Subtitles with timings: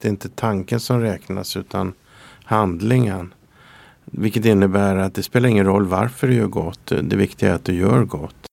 [0.00, 1.92] Det är inte tanken som räknas utan
[2.44, 3.34] handlingen.
[4.04, 6.92] Vilket innebär att det spelar ingen roll varför du gör gott.
[7.02, 8.49] Det viktiga är att du gör gott.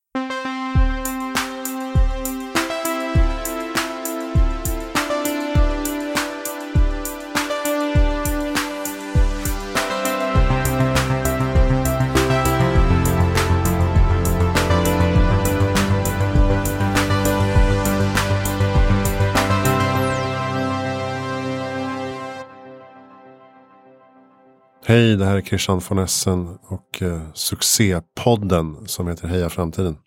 [24.89, 29.97] Hej, det här är Christian von Essen och eh, succépodden som heter Heja Framtiden.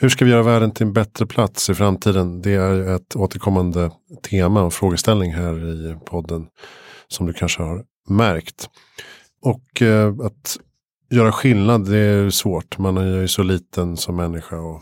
[0.00, 2.42] Hur ska vi göra världen till en bättre plats i framtiden?
[2.42, 3.90] Det är ett återkommande
[4.30, 6.46] tema och frågeställning här i podden
[7.08, 8.68] som du kanske har märkt.
[9.42, 10.58] Och eh, att
[11.10, 12.78] göra skillnad det är svårt.
[12.78, 14.80] Man är ju så liten som människa och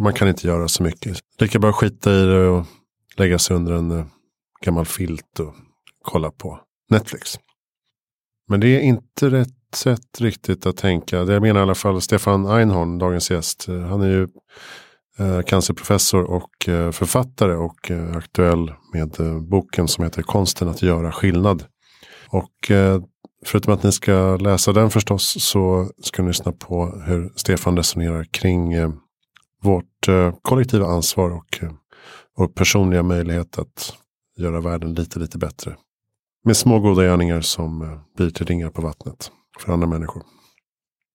[0.00, 1.18] man kan inte göra så mycket.
[1.38, 2.64] Lika bra skita i det och
[3.16, 4.06] lägga sig under en eh,
[4.64, 5.54] gammal filt och
[6.02, 7.38] kolla på Netflix.
[8.48, 11.24] Men det är inte rätt sätt riktigt att tänka.
[11.24, 13.68] Det menar i alla fall Stefan Einhorn, dagens gäst.
[13.68, 14.28] Eh, han är ju
[15.18, 20.82] eh, cancerprofessor och eh, författare och eh, aktuell med eh, boken som heter Konsten att
[20.82, 21.64] göra skillnad.
[22.28, 23.02] Och eh,
[23.46, 28.24] förutom att ni ska läsa den förstås så ska ni lyssna på hur Stefan resonerar
[28.24, 28.72] kring
[29.62, 30.06] vårt
[30.42, 31.60] kollektiva ansvar och,
[32.36, 33.94] och personliga möjlighet att
[34.36, 35.76] göra världen lite, lite bättre.
[36.46, 40.22] Med små goda gärningar som eh, blir till ringar på vattnet för andra människor.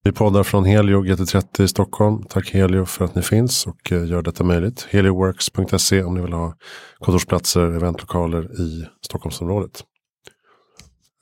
[0.03, 2.23] Vi poddar från Helio GT30 i Stockholm.
[2.23, 4.87] Tack Helio för att ni finns och eh, gör detta möjligt.
[4.89, 6.53] Helioworks.se om ni vill ha
[6.99, 9.83] kontorsplatser, eventlokaler i Stockholmsområdet.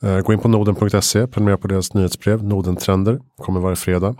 [0.04, 2.44] Eh, gå in på noden.se, prenumerera på deras nyhetsbrev.
[2.44, 4.16] Nodentrender kommer varje fredag.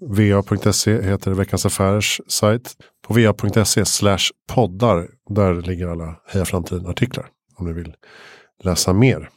[0.00, 2.76] va.se heter veckans affärers sajt.
[3.06, 7.94] På va.se slash poddar, där ligger alla Heja Framtiden artiklar om ni vill
[8.62, 9.30] läsa mer.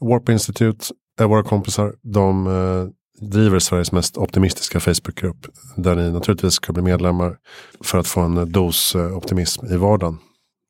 [0.00, 0.84] Warp Institute
[1.20, 1.94] är våra kompisar.
[2.02, 2.88] De eh,
[3.30, 5.46] driver Sveriges mest optimistiska Facebookgrupp.
[5.76, 7.36] Där ni naturligtvis ska bli medlemmar
[7.80, 10.18] för att få en eh, dos eh, optimism i vardagen.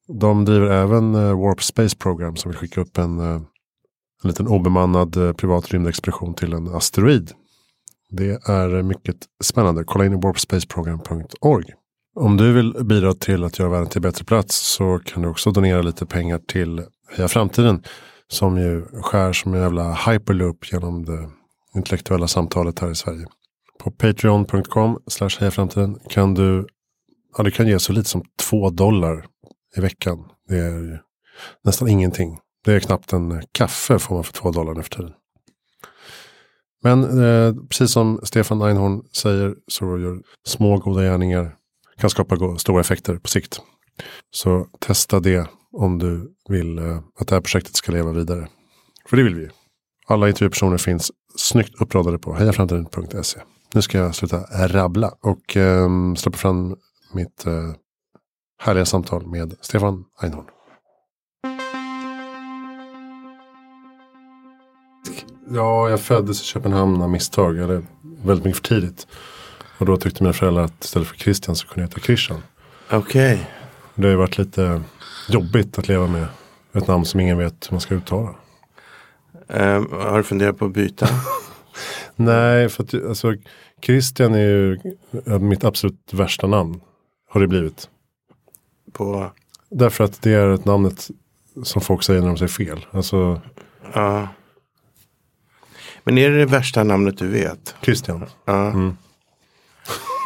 [0.09, 3.35] De driver även eh, Warp Space Program som vill skicka upp en, eh,
[4.23, 7.33] en liten obemannad eh, privat rymdexpedition till en asteroid.
[8.11, 9.85] Det är eh, mycket spännande.
[9.85, 11.67] Kolla in warpspaceprogram.org.
[12.15, 15.51] Om du vill bidra till att göra världen till bättre plats så kan du också
[15.51, 17.83] donera lite pengar till Heja Framtiden.
[18.29, 21.31] Som ju skär som en jävla hyperloop genom det
[21.75, 23.27] intellektuella samtalet här i Sverige.
[23.79, 26.67] På patreon.com slash framtiden kan du,
[27.37, 29.27] ja du kan ge så lite som två dollar
[29.77, 30.25] i veckan.
[30.49, 31.03] Det är
[31.65, 32.39] nästan ingenting.
[32.65, 35.13] Det är knappt en kaffe får man för två dollar nu för tiden.
[36.83, 41.57] Men eh, precis som Stefan Einhorn säger så gör små goda gärningar
[41.99, 43.61] kan skapa stora effekter på sikt.
[44.31, 48.49] Så testa det om du vill eh, att det här projektet ska leva vidare.
[49.09, 49.49] För det vill vi.
[50.07, 53.41] Alla intervjupersoner finns snyggt uppradade på hejaframtiden.se.
[53.75, 54.39] Nu ska jag sluta
[54.69, 56.77] rabbla och eh, släppa fram
[57.13, 57.73] mitt eh,
[58.59, 60.47] härliga samtal med Stefan Einhorn.
[65.51, 67.59] Ja, jag föddes i Köpenhamn av misstag.
[67.59, 67.83] Eller
[68.25, 69.07] väldigt mycket för tidigt.
[69.79, 72.43] Och då tyckte mina föräldrar att istället för Christian så kunde jag heta Christian.
[72.91, 73.35] Okej.
[73.35, 73.45] Okay.
[73.95, 74.83] Det har ju varit lite
[75.29, 76.27] jobbigt att leva med
[76.73, 78.35] ett namn som ingen vet hur man ska uttala.
[79.47, 81.09] Um, har du funderat på att byta?
[82.17, 83.35] Nej, för att alltså,
[83.83, 84.79] Christian är ju
[85.41, 86.81] mitt absolut värsta namn.
[87.29, 87.89] Har det blivit.
[88.93, 89.33] På?
[89.71, 91.11] Därför att det är ett namnet
[91.63, 92.87] som folk säger när de säger fel.
[92.91, 93.41] Alltså,
[93.95, 94.29] ja.
[96.05, 97.75] Men är det det värsta namnet du vet?
[97.83, 98.27] Christian.
[98.45, 98.67] Ja.
[98.67, 98.97] Mm.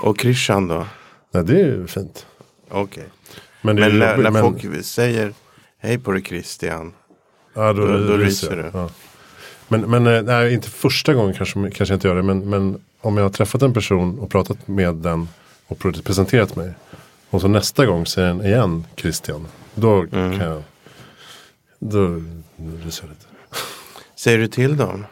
[0.03, 0.87] Och Christian då?
[1.31, 2.27] Nej, det är ju fint.
[2.69, 2.83] Okej.
[2.83, 3.05] Okay.
[3.67, 4.43] Men, men när, när men...
[4.43, 5.33] folk säger
[5.79, 6.93] hej på dig Christian.
[7.55, 8.71] Ja, då, då, då ryser du.
[8.73, 8.91] Ja.
[9.69, 12.23] Men, men eh, nej, inte första gången kanske, kanske jag inte gör det.
[12.23, 15.29] Men, men om jag har träffat en person och pratat med den
[15.67, 16.73] och presenterat mig.
[17.31, 19.47] Och så nästa gång säger den igen Christian.
[19.75, 20.39] Då mm.
[20.39, 20.63] kan jag.
[21.79, 22.23] Då
[22.85, 23.27] ryser jag lite.
[24.17, 25.07] Säger du till dem?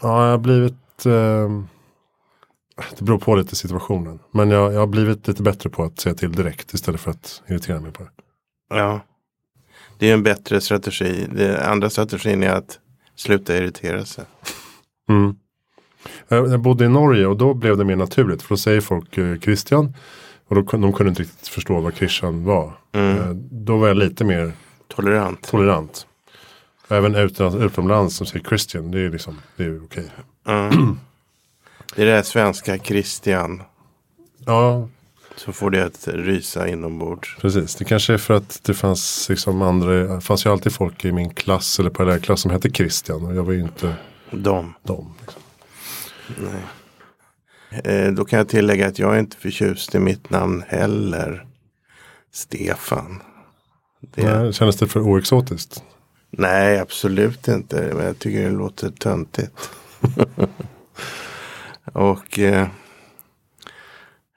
[0.00, 1.06] Ja, jag har blivit.
[1.06, 1.62] Eh,
[2.98, 4.18] det beror på lite situationen.
[4.30, 7.42] Men jag, jag har blivit lite bättre på att säga till direkt istället för att
[7.48, 8.10] irritera mig på det.
[8.68, 9.00] Ja.
[9.98, 11.26] Det är en bättre strategi.
[11.32, 12.78] Den andra strategin är att
[13.14, 14.24] sluta irritera sig.
[15.08, 15.36] Mm.
[16.28, 18.42] Jag bodde i Norge och då blev det mer naturligt.
[18.42, 19.94] För då säger folk eh, Christian.
[20.48, 22.72] Och då, de kunde inte riktigt förstå vad Christian var.
[22.92, 23.18] Mm.
[23.18, 24.52] Eh, då var jag lite mer
[24.88, 25.42] tolerant.
[25.42, 26.06] tolerant.
[26.88, 27.14] Även
[27.62, 28.90] utomlands som säger Christian.
[28.90, 30.04] Det är liksom, det är okej.
[30.04, 30.08] Okay.
[30.76, 30.98] Mm.
[31.96, 33.62] Det är det här svenska Christian.
[34.44, 34.88] Ja.
[35.36, 37.36] Så får det att rysa inombords.
[37.40, 41.04] Precis, det kanske är för att det fanns liksom andra, det fanns ju alltid folk
[41.04, 43.94] i min klass eller parallellklass som hette Christian och jag var ju inte
[44.30, 44.74] De.
[44.82, 45.14] dem.
[45.20, 45.42] Liksom.
[46.36, 46.62] Nej.
[47.84, 51.46] Eh, då kan jag tillägga att jag är inte förtjust i mitt namn heller.
[52.32, 53.22] Stefan.
[54.00, 55.82] Det, Nej, kändes det för oexotiskt?
[56.30, 57.90] Nej, absolut inte.
[57.94, 59.70] Men jag tycker det låter töntigt.
[61.96, 62.68] och eh,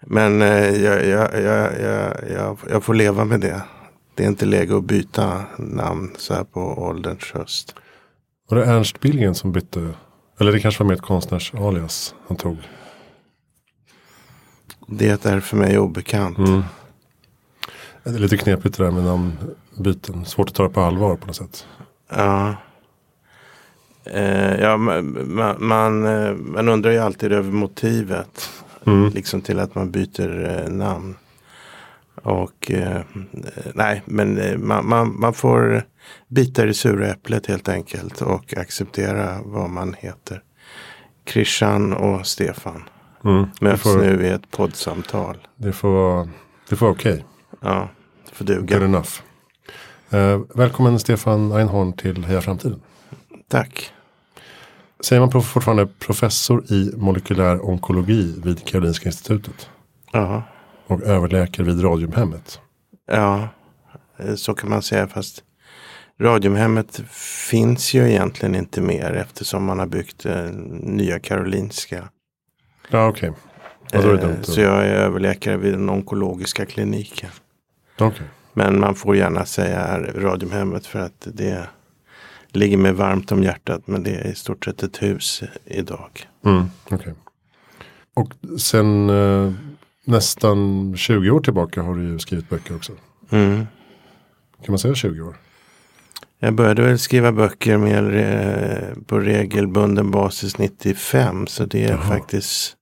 [0.02, 1.82] Men eh, jag, jag, jag,
[2.32, 3.62] jag, jag, får leva med det.
[4.16, 7.76] Det är inte läge att byta namn så här på ålderns höst.
[8.50, 9.90] Var det Ernst Billgren som bytte?
[10.40, 12.58] Eller det kanske var mer ett konstnärs-alias han tog?
[14.88, 16.38] Det är för mig obekant.
[16.38, 16.64] Mm.
[18.04, 20.26] Det är lite knepigt det där med namnbyten.
[20.26, 21.66] Svårt att ta det på allvar på något sätt.
[22.10, 22.56] Ja.
[24.06, 28.50] Eh, ja, man, man, man, eh, man undrar ju alltid över motivet.
[28.86, 29.10] Mm.
[29.10, 31.16] Liksom till att man byter eh, namn.
[32.24, 33.02] Och eh,
[33.74, 35.84] nej, men eh, man, man, man får
[36.28, 38.22] bita i det sura äpplet helt enkelt.
[38.22, 40.42] Och acceptera vad man heter.
[41.28, 42.84] Christian och Stefan
[43.26, 43.46] Mm.
[43.62, 45.38] Möts får, nu i ett poddsamtal.
[45.58, 46.30] det får vara,
[46.70, 47.26] det får vara okej.
[47.62, 47.90] Ja,
[48.30, 48.86] det får Good duga.
[48.86, 49.10] enough.
[50.10, 52.82] Eh, välkommen Stefan Einhorn till Heja Framtiden.
[53.50, 53.92] Tack.
[55.00, 59.70] Säger man fortfarande professor i molekylär onkologi vid Karolinska institutet.
[60.12, 60.44] Ja,
[60.88, 62.60] Och överläkare vid Radiumhemmet.
[63.12, 63.48] ja,
[64.36, 65.08] så kan man säga.
[65.08, 65.44] Fast
[66.22, 67.02] Radiumhemmet
[67.50, 70.44] finns ju egentligen inte mer eftersom man har byggt eh,
[70.84, 72.10] nya Karolinska.
[72.90, 73.32] Ja okej.
[73.92, 77.30] Det Eh, så jag är överläkare vid den onkologiska kliniken.
[78.00, 78.28] Okej.
[78.54, 81.68] Men man får gärna säga Radiumhemmet för att det
[82.52, 83.88] ligger mig varmt om hjärtat.
[83.88, 86.10] Men det är i stort sett ett hus idag.
[86.46, 87.14] Mm, okej.
[88.14, 89.54] Och sen eh,
[90.06, 92.92] nästan 20 år tillbaka har du ju skrivit böcker också.
[93.30, 93.68] Mm.
[94.66, 95.36] Kan man säga 20 år?
[96.40, 101.48] Jag började väl skriva böcker mer eh, på regelbunden basis 95.
[101.48, 102.02] Så det är Jaha.
[102.02, 102.76] faktiskt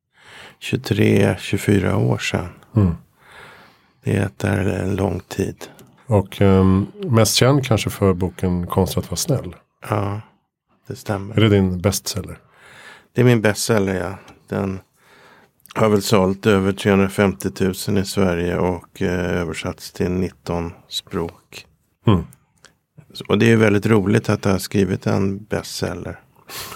[0.61, 2.49] 23-24 år sedan.
[2.75, 2.95] Mm.
[4.03, 5.55] Det är en lång tid.
[6.07, 9.55] Och ehm, mest känd kanske för boken Konst att vara snäll.
[9.89, 10.21] Ja,
[10.87, 11.37] det stämmer.
[11.37, 12.39] Är det din bestseller?
[13.13, 14.17] Det är min bestseller, ja.
[14.49, 14.79] Den
[15.75, 17.49] har väl sålt över 350
[17.87, 21.65] 000 i Sverige och eh, översatts till 19 språk.
[22.07, 22.23] Mm.
[23.29, 26.19] Och det är väldigt roligt att jag har skrivit en bestseller.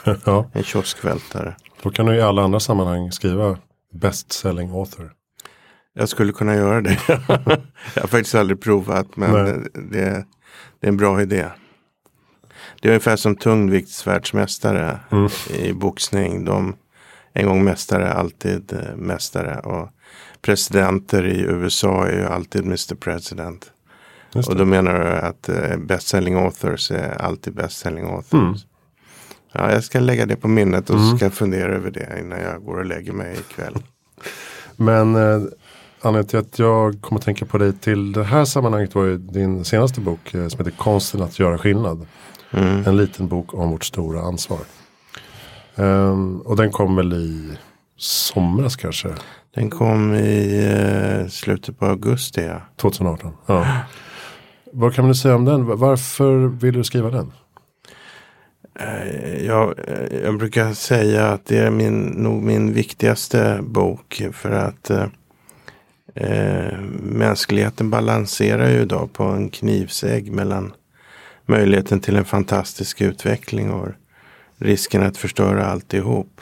[0.25, 1.55] ja, En kioskvältare.
[1.83, 3.57] då kan du i alla andra sammanhang skriva
[3.93, 5.11] best selling author.
[5.93, 6.97] Jag skulle kunna göra det.
[7.95, 9.33] jag har faktiskt aldrig provat men
[9.73, 10.25] det,
[10.79, 11.45] det, är en bra idé.
[12.81, 15.29] Det är ungefär som tungviktsvärldsmästare Mm.
[15.49, 16.45] i boxning.
[16.45, 16.75] De,
[17.33, 19.59] en gång mästare, alltid eh, mästare.
[19.59, 19.89] Och
[20.41, 23.71] presidenter i USA är ju alltid Mr President.
[24.47, 28.33] Och då menar du att eh, best-selling authors är alltid best-selling authors.
[28.33, 28.55] Mm.
[29.53, 31.17] Ja, jag ska lägga det på minnet och Mm.
[31.17, 33.75] ska fundera över det innan jag går och lägger mig ikväll.
[34.75, 35.41] Men eh,
[36.01, 39.17] anledningen till att jag kommer att tänka på dig till det här sammanhanget var ju
[39.17, 42.07] din senaste bok eh, som heter Konsten att göra skillnad.
[42.51, 42.83] Mm.
[42.85, 44.59] En liten bok om vårt stora ansvar.
[45.75, 47.51] Ehm, och den kom väl i
[47.97, 49.09] somras kanske?
[49.55, 52.41] Den kom i eh, slutet på augusti.
[52.41, 52.61] Ja.
[52.77, 53.31] 2018.
[53.45, 53.77] Ja.
[54.73, 55.65] Vad kan man säga om den?
[55.79, 57.31] Varför vill du skriva den?
[58.79, 64.21] Eh, Jag, eh, jag brukar säga att det är min, nog min viktigaste bok.
[64.33, 64.91] För att
[66.13, 70.73] eh, mänskligheten balanserar ju idag på en knivsägg mellan
[71.45, 73.89] möjligheten till en fantastisk utveckling och
[74.57, 76.41] risken att förstöra alltihop.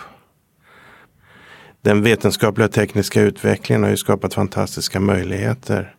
[1.82, 5.96] Den vetenskapliga och tekniska utvecklingen har ju skapat fantastiska möjligheter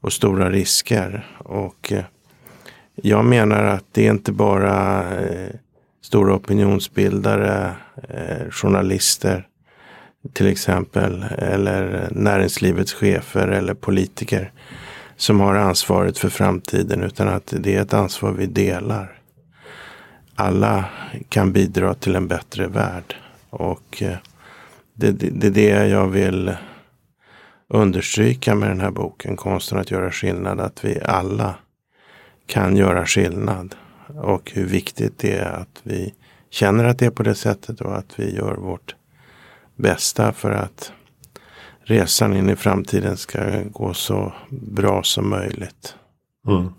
[0.00, 1.26] och stora risker.
[1.38, 2.04] Och eh,
[2.94, 5.50] jag menar att det är inte bara eh,
[6.02, 7.74] stora opinionsbildare,
[8.08, 9.48] eh, journalister
[10.32, 14.52] till exempel, eller näringslivets chefer eller politiker
[15.16, 19.18] som har ansvaret för framtiden, utan att det är ett ansvar vi delar.
[20.34, 20.84] Alla
[21.28, 23.16] kan bidra till en bättre värld.
[23.50, 24.16] Och eh,
[24.94, 26.56] det, det, det är det jag vill
[27.68, 31.54] understryka med den här boken, Konsten att göra skillnad, att vi alla
[32.46, 33.74] kan göra skillnad.
[34.22, 36.14] Och hur viktigt det är att vi
[36.50, 38.94] känner att det är på det sättet och att vi gör vårt
[39.76, 40.92] bästa för att
[41.84, 45.94] resan in i framtiden ska gå så bra som möjligt.
[46.48, 46.72] Mm.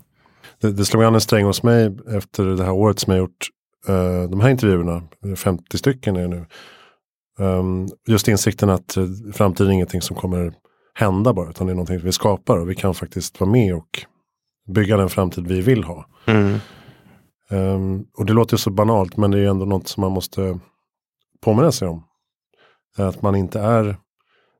[0.60, 3.48] Det, det slog an en sträng hos mig efter det här året som jag gjort
[3.88, 5.02] eh, de här intervjuerna,
[5.36, 6.46] 50 stycken är det nu.
[7.38, 10.52] Um, just insikten att eh, framtiden är ingenting som kommer
[10.94, 11.50] hända bara.
[11.50, 14.04] Utan det är någonting vi skapar och vi kan faktiskt vara med och
[14.68, 16.06] bygga den framtid vi vill ha.
[16.26, 16.58] Mm.
[17.50, 20.58] Um, och det låter så banalt men det är ändå något som man måste
[21.40, 22.05] påminna sig om.
[22.96, 23.96] Att man inte är,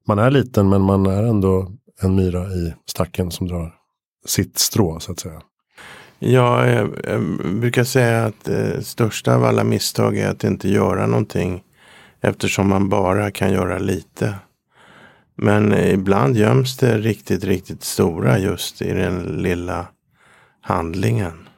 [0.09, 1.69] man är liten men man är ändå
[2.03, 3.75] en myra i stacken som drar
[4.27, 5.43] sitt strå så att säga.
[6.19, 7.21] Ja, jag, jag
[7.61, 11.63] brukar säga att det största av alla misstag är att inte göra någonting
[12.21, 14.35] eftersom man bara kan göra lite.
[15.35, 19.87] Men ibland göms det riktigt, riktigt stora just i den lilla
[20.61, 21.49] handlingen.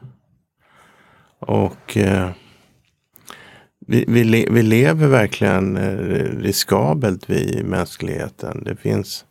[1.40, 2.30] Och eh,
[3.90, 8.64] vi, vi, vi, lever verkligen eh, riskabelt vi i mänskligheten.
[8.64, 9.24] Det finns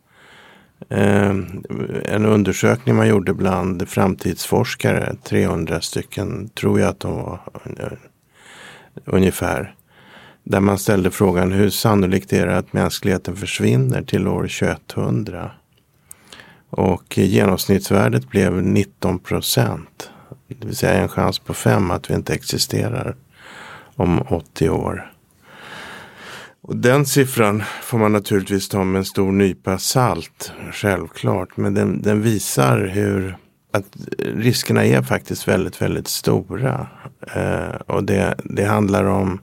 [0.88, 1.30] eh,
[2.04, 7.40] en undersökning man gjorde bland framtidsforskare, 300 stycken tror jag att de var
[7.78, 7.98] eh,
[9.04, 9.74] ungefär.
[10.44, 14.48] Där man ställde frågan hur sannolikt är det att mänskligheten försvinner till år
[14.86, 15.50] 2100?
[16.70, 20.10] Och genomsnittsvärdet blev 19 procent.
[20.48, 23.16] Det vill säga en chans på fem att vi inte existerar
[23.98, 25.12] om 80 år.
[26.60, 31.56] Och den siffran får man naturligtvis ta med en stor nypa salt, självklart.
[31.56, 33.36] Men den, den visar hur
[33.72, 36.86] att riskerna är faktiskt väldigt, väldigt stora.
[37.34, 39.40] Eh, och det, det handlar om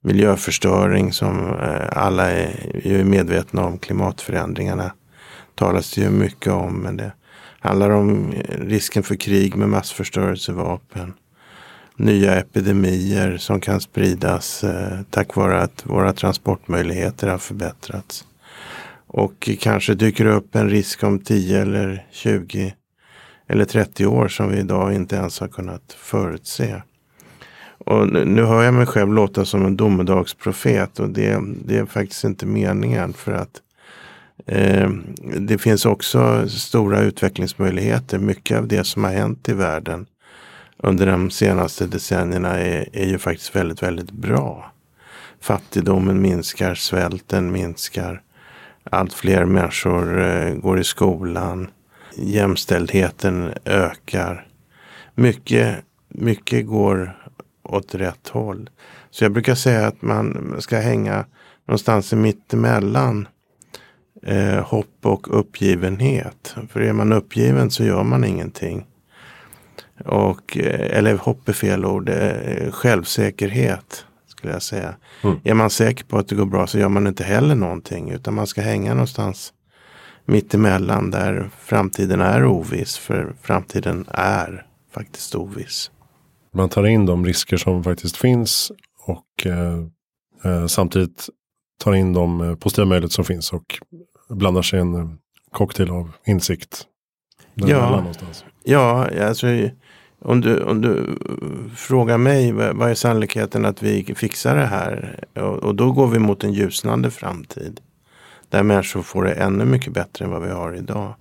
[0.00, 3.78] miljöförstöring som eh, alla är, är medvetna om.
[3.78, 4.92] Klimatförändringarna
[5.54, 6.74] talas det ju mycket om.
[6.74, 7.12] Men det
[7.60, 11.12] handlar om risken för krig med massförstörelsevapen.
[11.96, 18.24] Nya epidemier som kan spridas eh, tack vare att våra transportmöjligheter har förbättrats.
[19.06, 22.74] Och kanske dyker det upp en risk om 10 eller 20
[23.48, 26.82] eller 30 år som vi idag inte ens har kunnat förutse.
[27.78, 32.24] Och nu hör jag mig själv låta som en domedagsprofet och det, det är faktiskt
[32.24, 33.62] inte meningen för att
[34.46, 34.90] eh,
[35.38, 38.18] det finns också stora utvecklingsmöjligheter.
[38.18, 40.06] Mycket av det som har hänt i världen
[40.84, 44.72] under de senaste decennierna är, är ju faktiskt väldigt, väldigt bra.
[45.40, 48.22] Fattigdomen minskar, svälten minskar.
[48.90, 51.70] Allt fler människor eh, går i skolan.
[52.16, 54.46] Jämställdheten ökar.
[55.14, 55.76] Mycket,
[56.08, 57.18] mycket går
[57.62, 58.70] åt rätt håll.
[59.10, 61.24] Så jag brukar säga att man ska hänga
[61.66, 63.28] någonstans mittemellan
[64.22, 66.56] eh, hopp och uppgivenhet.
[66.68, 68.86] För är man uppgiven så gör man ingenting.
[70.04, 74.94] Och, eh, eller hopp är fel ord, eh, självsäkerhet skulle jag säga.
[75.22, 75.40] Mm.
[75.44, 78.34] Är man säker på att det går bra så gör man inte heller någonting utan
[78.34, 79.52] man ska hänga någonstans
[80.24, 82.96] mittemellan där framtiden är oviss.
[82.96, 85.90] För framtiden är faktiskt oviss.
[86.54, 88.72] Man tar in de risker som faktiskt finns
[89.06, 89.78] och eh,
[90.44, 91.28] eh samtidigt
[91.78, 93.78] tar in de positiva möjligheter som finns och
[94.28, 95.18] blandar sig en
[95.52, 96.86] cocktail av insikt.
[97.54, 97.68] Ja,
[98.64, 99.46] ja alltså,
[100.24, 101.18] om, du, om du
[101.76, 105.24] frågar mig vad är sannolikheten att vi fixar det här?
[105.34, 107.80] Och, och då går vi mot en ljusnande framtid.
[108.48, 111.14] Där människor får det ännu mycket bättre än vad vi har idag.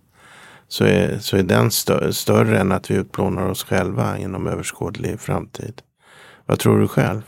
[0.68, 5.20] Så är, så är den stö större än att vi utplånar oss själva inom överskådlig
[5.20, 5.82] framtid.
[6.46, 7.22] Vad tror du själv?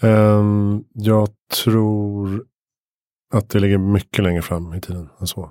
[0.00, 1.28] Um, jag
[1.64, 2.44] tror
[3.34, 5.50] att det ligger mycket längre fram i tiden än så.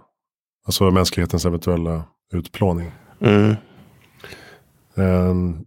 [0.66, 2.92] Alltså mänsklighetens eventuella utplåning.
[3.20, 3.56] Mm.
[4.96, 5.66] Um,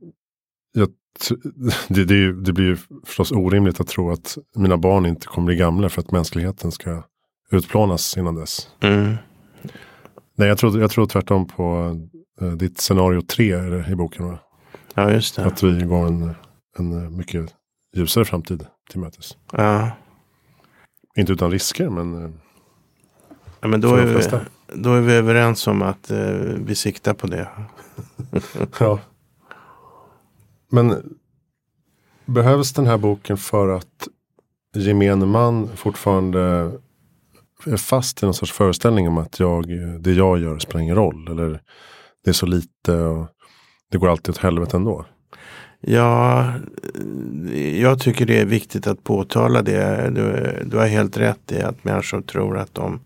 [0.73, 0.89] jag,
[1.89, 5.57] det, det, det, blir ju förstås orimligt att tro att mina barn inte kommer bli
[5.57, 7.03] gamla för att mänskligheten ska
[7.51, 8.69] utplånas innan dess.
[8.81, 9.15] Mm.
[10.35, 11.97] Nej, jag tror, jag tror tvärtom på
[12.43, 13.55] uh, ditt scenario tre
[13.93, 14.27] i boken.
[14.27, 14.39] Va?
[14.95, 15.45] Ja, just det.
[15.45, 16.35] Att vi går en,
[16.79, 17.55] en mycket
[17.97, 19.37] ljusare framtid till mötes.
[19.53, 19.91] Ja.
[21.17, 22.25] Inte utan risker men.
[22.25, 22.31] Eh,
[23.61, 24.23] ja, men då, är vi,
[24.75, 26.19] då är vi överens om att uh,
[26.65, 27.49] vi siktar på det.
[28.79, 29.01] ja.
[30.71, 31.19] Men
[32.27, 34.09] behövs den här boken för att
[34.75, 36.41] gemene man fortfarande
[37.67, 39.67] är fast i någon sorts föreställning om att jag,
[40.01, 41.29] det jag gör spelar ingen roll.
[41.29, 41.63] Eller
[42.25, 43.27] det är så lite och
[43.91, 45.07] det går alltid åt helvete ändå.
[45.81, 46.53] Ja,
[47.75, 50.11] jag tycker det är viktigt att påtala det.
[50.11, 53.01] Du, du har helt rätt i att människor tror att de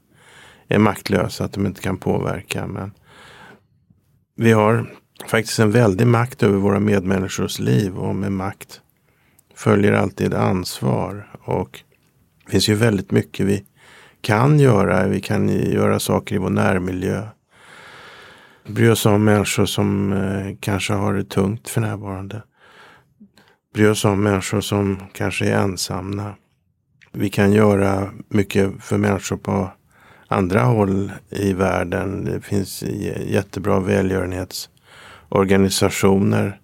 [0.69, 2.67] är maktlösa, att de inte kan påverka.
[2.67, 2.93] Men
[4.37, 4.95] vi har
[5.27, 8.81] faktiskt en väldig makt över våra medmänniskors liv och med makt
[9.55, 11.29] följer alltid ansvar.
[11.41, 11.81] Och
[12.45, 13.65] det finns ju väldigt mycket vi
[14.21, 15.07] kan göra.
[15.07, 17.27] Vi kan göra saker i vår närmiljö.
[18.67, 22.43] Bry oss om människor som eh, kanske har det tungt för närvarande
[23.73, 26.35] bry oss om människor som kanske är ensamma.
[27.13, 29.71] Vi kan göra mycket för människor på
[30.29, 32.25] andra håll i världen.
[32.25, 32.83] Det finns
[33.27, 34.71] jättebra välgörenhets
[35.33, 36.59] organisationer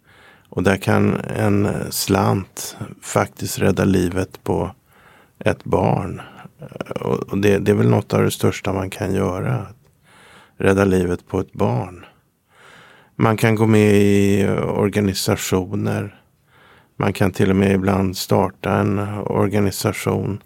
[0.48, 4.70] Och där kan en slant faktiskt rädda livet på
[5.38, 6.20] ett barn.
[7.00, 9.66] Och det, det är väl något av det största man kan göra.
[10.56, 12.04] Rädda livet på ett barn.
[13.16, 16.20] Man kan gå med i organisationer.
[16.96, 20.42] Man kan till och med ibland starta en organisation.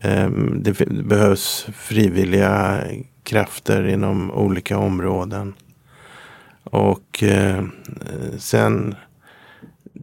[0.00, 2.84] Ehm, det behövs frivilliga
[3.22, 5.54] krafter inom olika områden.
[6.64, 7.64] Och eh,
[8.38, 8.94] sen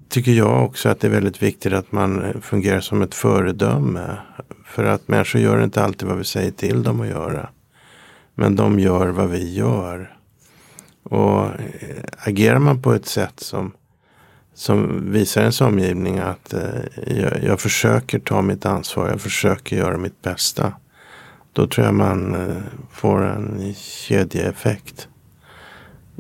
[0.10, 4.18] tycker jag också att det är väldigt viktigt att man fungerar som ett föredöme.
[4.66, 7.50] För att människor gör inte alltid vad vi säger till dem att göra.
[8.36, 10.18] Men de gör vad vi gör.
[11.04, 13.72] Och eh, agerar man på ett sätt som,
[14.54, 19.98] som visar ens omgivning att eh, jag, jag, försöker ta mitt ansvar, jag försöker göra
[19.98, 20.74] mitt bästa.
[21.54, 22.58] Då tror jag man eh,
[22.92, 25.08] får en kedjeeffekt.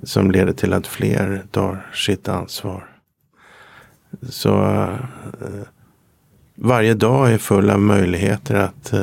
[0.04, 3.00] Som leder till att fler tar sitt ansvar.
[4.30, 5.68] Så eh,
[6.56, 9.02] varje dag är full av möjligheter att eh,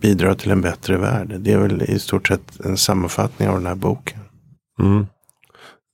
[0.00, 1.34] bidra till en bättre värld.
[1.40, 4.20] Det är väl i stort sett en sammanfattning av den här boken.
[4.78, 5.06] Mm.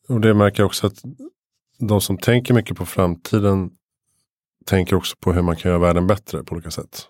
[0.09, 1.03] Och det märker jag också att
[1.79, 3.71] de som tänker mycket på framtiden
[4.67, 7.07] tänker också på hur man kan göra världen bättre på olika sätt.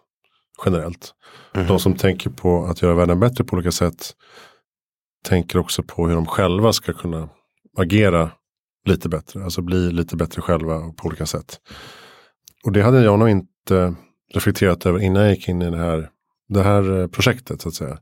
[0.65, 1.15] Generellt.
[1.55, 1.67] Mm.
[1.67, 4.15] De som tänker på att göra världen bättre på olika sätt
[5.23, 7.29] tänker också på hur de själva ska kunna
[7.79, 8.31] agera
[8.85, 9.45] lite bättre.
[9.45, 11.61] Alltså bli lite bättre själva på olika sätt.
[12.64, 13.95] Och det hade jag nog inte
[14.35, 16.11] reflekterat över innan jag gick in i det här,
[16.49, 17.61] det här eh, projektet.
[17.61, 17.99] så att säga.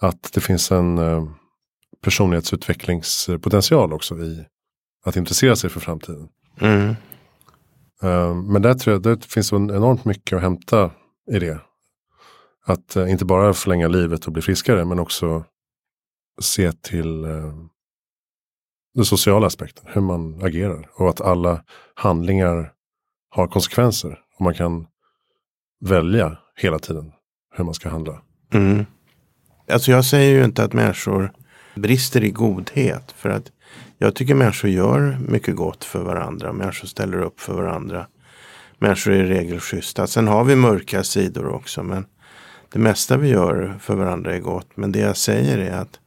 [0.00, 1.24] Att det finns en eh,
[2.02, 4.44] personlighetsutvecklingspotential också i
[5.04, 6.28] att intressera sig för framtiden.
[6.60, 6.88] Mm.
[8.02, 10.90] Eh, men där tror jag det finns enormt mycket att hämta
[11.32, 11.60] i det.
[12.66, 15.44] Att inte bara förlänga livet och bli friskare men också
[16.40, 17.54] se till eh,
[18.94, 21.62] den sociala aspekten, hur man agerar och att alla
[21.94, 22.72] handlingar
[23.30, 24.18] har konsekvenser.
[24.38, 24.86] Och man kan
[25.80, 27.12] välja hela tiden
[27.56, 28.22] hur man ska handla.
[28.52, 28.86] Mm.
[29.68, 31.32] Alltså jag säger ju inte att människor
[31.74, 33.12] brister i godhet.
[33.12, 33.52] För att
[33.98, 36.52] jag tycker människor gör mycket gott för varandra.
[36.52, 38.06] Människor ställer upp för varandra.
[38.78, 40.06] Människor är i regel schyssta.
[40.06, 41.82] Sen har vi mörka sidor också.
[41.82, 42.06] Men
[42.72, 44.76] det mesta vi gör för varandra är gott.
[44.76, 46.00] Men det jag säger är att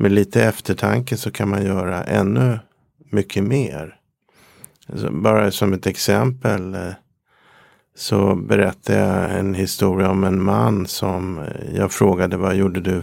[0.00, 2.58] med lite eftertanke så kan man göra ännu
[3.10, 3.96] mycket mer.
[4.88, 6.92] Alltså, bara som ett exempel eh,
[7.94, 13.02] så berättade jag en historia om en man som eh, jag frågade vad gjorde du?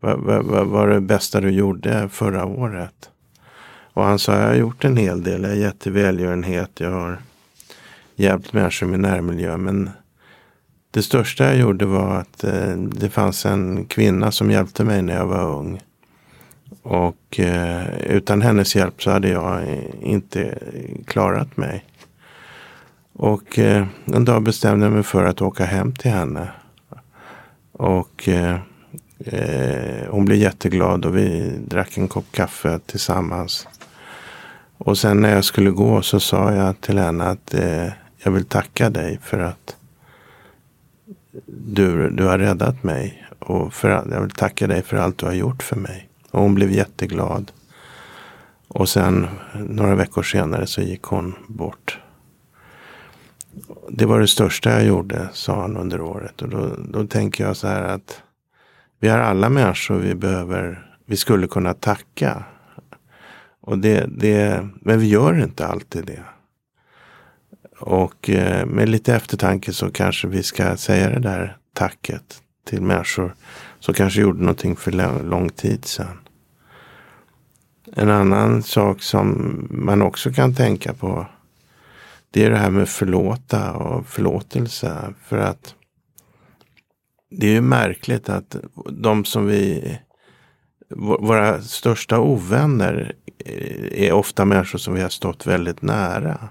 [0.00, 3.10] Vad, vad, vad var det bästa du gjorde förra året?
[3.94, 5.42] Och han sa jag har gjort en hel del.
[5.42, 6.80] Jag har gett till välgörenhet.
[6.80, 7.18] Jag har
[8.16, 9.56] hjälpt människor med närmiljö.
[9.56, 9.90] Men
[10.90, 15.14] det största jag gjorde var att eh, det fanns en kvinna som hjälpte mig när
[15.14, 15.80] jag var ung.
[16.82, 19.62] Och eh, utan hennes hjälp så hade jag
[20.02, 20.58] inte
[21.06, 21.84] klarat mig.
[23.12, 26.48] Och eh, en dag bestämde jag mig för att åka hem till henne.
[27.72, 28.58] Och eh,
[29.18, 33.68] eh, hon blev jätteglad och vi drack en kopp kaffe tillsammans.
[34.78, 38.44] Och sen när jag skulle gå så sa jag till henne att eh, jag vill
[38.44, 39.76] tacka dig för att
[41.46, 43.26] du, du har räddat mig.
[43.38, 46.08] Och för, jag vill tacka dig för allt du har gjort för mig.
[46.32, 47.52] Och hon blev jätteglad.
[48.68, 51.98] Och sen några veckor senare så gick hon bort.
[53.88, 56.42] Det var det största jag gjorde, sa han under året.
[56.42, 58.22] Och då, då tänker jag så här att
[59.00, 62.44] vi har alla människor vi behöver, vi skulle kunna tacka.
[63.60, 66.22] Och det, det, men vi gör inte alltid det.
[67.78, 73.34] Och eh, med lite eftertanke så kanske vi ska säga det där tacket till människor
[73.82, 76.18] som kanske gjorde någonting för lång tid sedan.
[77.92, 81.26] En annan sak som man också kan tänka på.
[82.30, 85.14] Det är det här med förlåta och förlåtelse.
[85.24, 85.74] För att
[87.30, 88.56] det är ju märkligt att
[88.90, 89.98] de som vi
[90.96, 96.48] våra största ovänner eh, är ofta människor som vi har stått väldigt nära.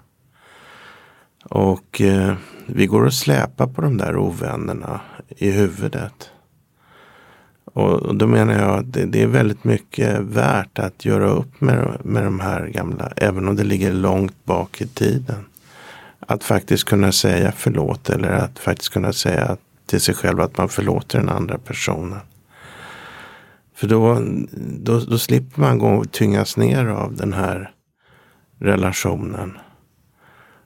[1.43, 2.33] Och eh,
[2.65, 6.31] vi går och släpar på de där ovännerna i huvudet.
[7.73, 11.97] Och då menar jag att det, det, är väldigt mycket värt att göra upp med,
[12.03, 15.45] med de här gamla, även om det ligger långt bak i tiden.
[16.19, 20.69] Att faktiskt kunna säga förlåt eller att faktiskt kunna säga till sig själv att man
[20.69, 22.19] förlåter den andra personen.
[23.75, 24.21] För då,
[24.79, 27.71] då, då slipper man gå och tyngas ner av den här
[28.59, 29.57] relationen.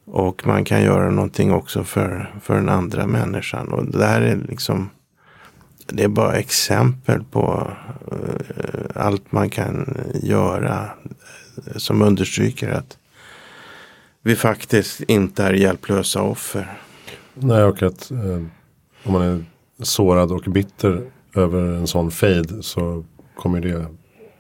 [0.06, 3.68] Och man kan göra någonting också för, för den andra människan.
[3.68, 4.90] Och det här är liksom
[5.86, 7.72] det är bara exempel på
[8.12, 10.90] uh, allt man kan göra
[11.76, 12.98] som understryker att
[14.22, 16.78] vi faktiskt inte är hjälplösa offer.
[17.34, 18.44] Nej, och att eh,
[19.04, 19.46] om man är
[19.84, 23.86] sårad och bitter över en sån fade så kommer det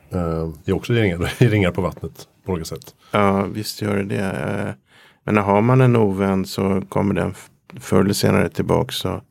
[0.09, 1.17] eh, ge också ringar,
[1.49, 2.95] ringar på vattnet på olika sätt.
[3.11, 4.75] Ja, visst gör det det.
[5.23, 7.33] Men har man en ovän så kommer den
[7.79, 9.23] förr eller senare tillbaka och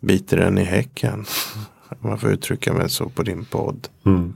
[0.00, 1.24] biter den i häcken.
[2.00, 3.88] Man får uttrycka mig så på din podd.
[4.06, 4.34] Mm.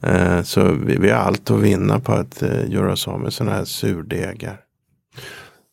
[0.00, 3.32] Eh, så vi, vi har allt att vinna på att eh, göra oss av med
[3.32, 4.60] sådana här surdegar.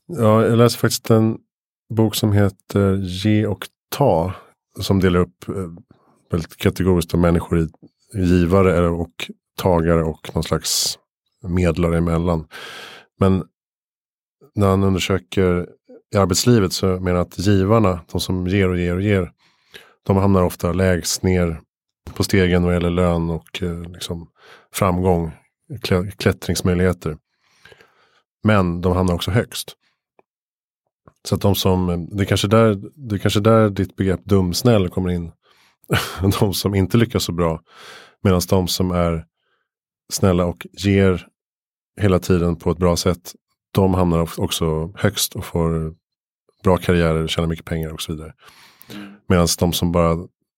[0.07, 1.37] Ja, jag läste faktiskt en
[1.93, 4.33] bok som heter Ge och ta.
[4.79, 5.55] Som delar upp eh,
[6.31, 7.69] väldigt kategoriskt av människor i
[8.13, 10.99] givare och tagare och någon slags
[11.47, 12.47] medlare emellan.
[13.19, 13.43] Men
[14.55, 15.67] när han undersöker
[16.13, 19.31] i arbetslivet så menar jag att givarna, de som ger och ger och ger,
[20.03, 21.61] de hamnar ofta lägst ner
[22.13, 24.29] på stegen vad gäller lön och eh, liksom,
[24.73, 25.31] framgång,
[26.17, 27.17] klättringsmöjligheter.
[28.43, 29.75] Men de hamnar också högst.
[31.27, 34.89] Så att de som, det är kanske där, det är kanske där ditt begrepp dumsnäll
[34.89, 35.31] kommer in.
[36.39, 37.61] de som inte lyckas så bra.
[38.23, 39.25] Medan de som är
[40.13, 41.27] snälla och ger
[42.01, 43.33] hela tiden på ett bra sätt.
[43.71, 45.95] De hamnar också högst och får
[46.63, 48.33] bra karriärer, tjänar mycket pengar och så vidare.
[49.27, 50.17] Medan de som bara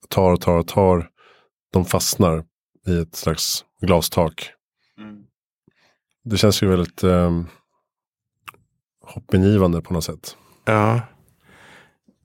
[0.10, 1.10] tar och tar och tar.
[1.74, 2.44] De fastnar
[2.88, 4.52] i ett slags glastak.
[4.98, 5.24] Mm.
[6.24, 7.42] Det känns ju väldigt eh,
[9.02, 10.38] hoppingivande på något sätt.
[10.66, 11.02] Ja.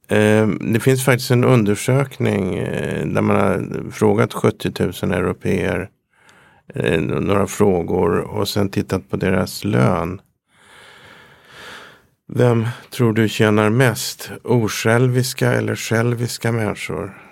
[0.09, 5.91] Eh, det finns faktiskt en undersökning eh, där man har frågat 70 000 europeer
[6.75, 10.21] eh, några frågor och sen tittat på deras lön.
[12.29, 14.31] Vem tror du tjänar mest?
[14.45, 17.23] Osjälviska eller själviska människor?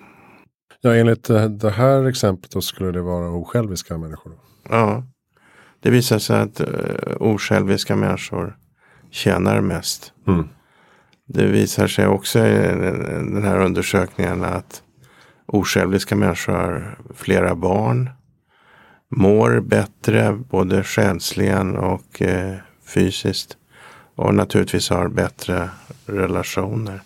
[0.81, 1.25] Ja, enligt
[1.61, 4.33] det här exemplet då skulle det vara osjälviska människor.
[4.69, 5.05] Ja,
[5.81, 6.67] det visar sig att uh,
[7.21, 8.57] osjälviska människor
[9.11, 10.13] tjänar mest.
[10.27, 10.49] Mm.
[11.27, 12.53] Det visar sig också i
[13.09, 14.83] den här undersökningen att
[15.47, 18.11] osjälviska människor har flera barn.
[19.17, 22.55] Mår bättre både själsligen och eh,
[22.87, 23.57] fysiskt.
[24.15, 25.71] Och naturligtvis har bättre
[26.07, 27.01] relationer.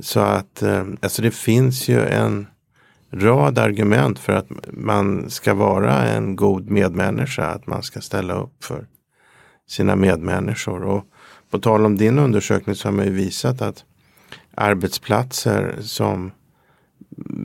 [0.00, 2.46] Så att eh, alltså det finns ju en
[3.10, 7.46] rad argument för att man ska vara en god medmänniska.
[7.46, 8.86] Att man ska ställa upp för
[9.68, 10.82] sina medmänniskor.
[10.82, 11.04] Och
[11.50, 13.84] på tal om din undersökning så har man ju visat att
[14.54, 16.30] arbetsplatser som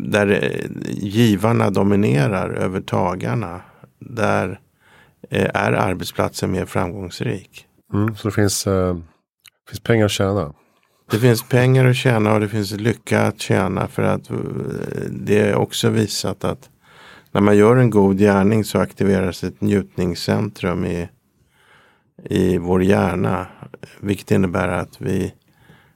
[0.06, 3.62] där eh, givarna dominerar över tagarna.
[4.00, 4.60] Där
[5.30, 7.68] eh, är arbetsplatsen mer framgångsrik.
[7.94, 8.98] Mm, så det finns, eh,
[9.70, 10.54] finns pengar att tjäna?
[11.12, 13.88] Det finns pengar att tjäna och det finns lycka att tjäna.
[13.88, 14.38] För att eh,
[15.10, 16.70] det är också visat att
[17.32, 21.10] när man gör en god gärning så aktiveras ett njutningscentrum i,
[22.24, 23.48] i vår hjärna.
[24.00, 25.34] Vilket innebär att vi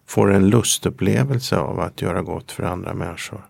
[0.07, 3.41] får en lustupplevelse av att göra gott för andra människor.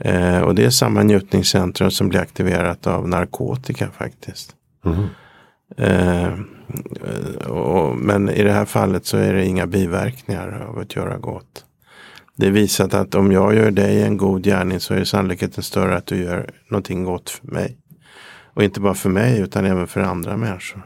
[0.00, 4.56] Eh, och det är samma njutningscentrum som blir aktiverat av narkotika faktiskt.
[4.84, 5.06] Mm.
[5.76, 6.32] Eh,
[7.48, 11.64] och, men i det här fallet så är det inga biverkningar av att göra gott.
[12.36, 15.96] Det är visat att om jag gör dig en god gärning så är sannolikheten större
[15.96, 17.78] att du gör någonting gott för mig.
[18.54, 20.82] Och inte bara för mig utan även för andra människor.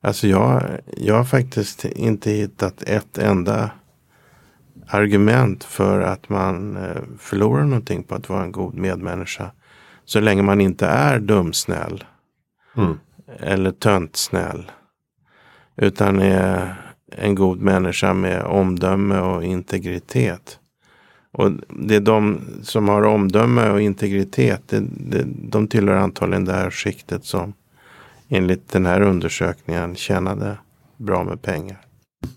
[0.00, 0.62] Alltså jag,
[0.96, 3.70] jag har faktiskt inte hittat ett enda
[4.86, 9.50] argument för att man eh, förlorar någonting på att vara en god medmänniska.
[10.04, 12.04] Så länge man inte är dumsnäll.
[12.76, 12.98] Mm.
[13.40, 14.70] Eller töntsnäll.
[15.76, 16.74] Utan är
[17.12, 20.58] en god människa med omdöme och integritet.
[21.32, 24.62] Och det är de som har omdöme och integritet.
[24.66, 27.52] Det, det, de tillhör antagligen det här skiktet som
[28.28, 30.58] enligt den här undersökningen tjänade
[30.96, 31.80] bra med pengar.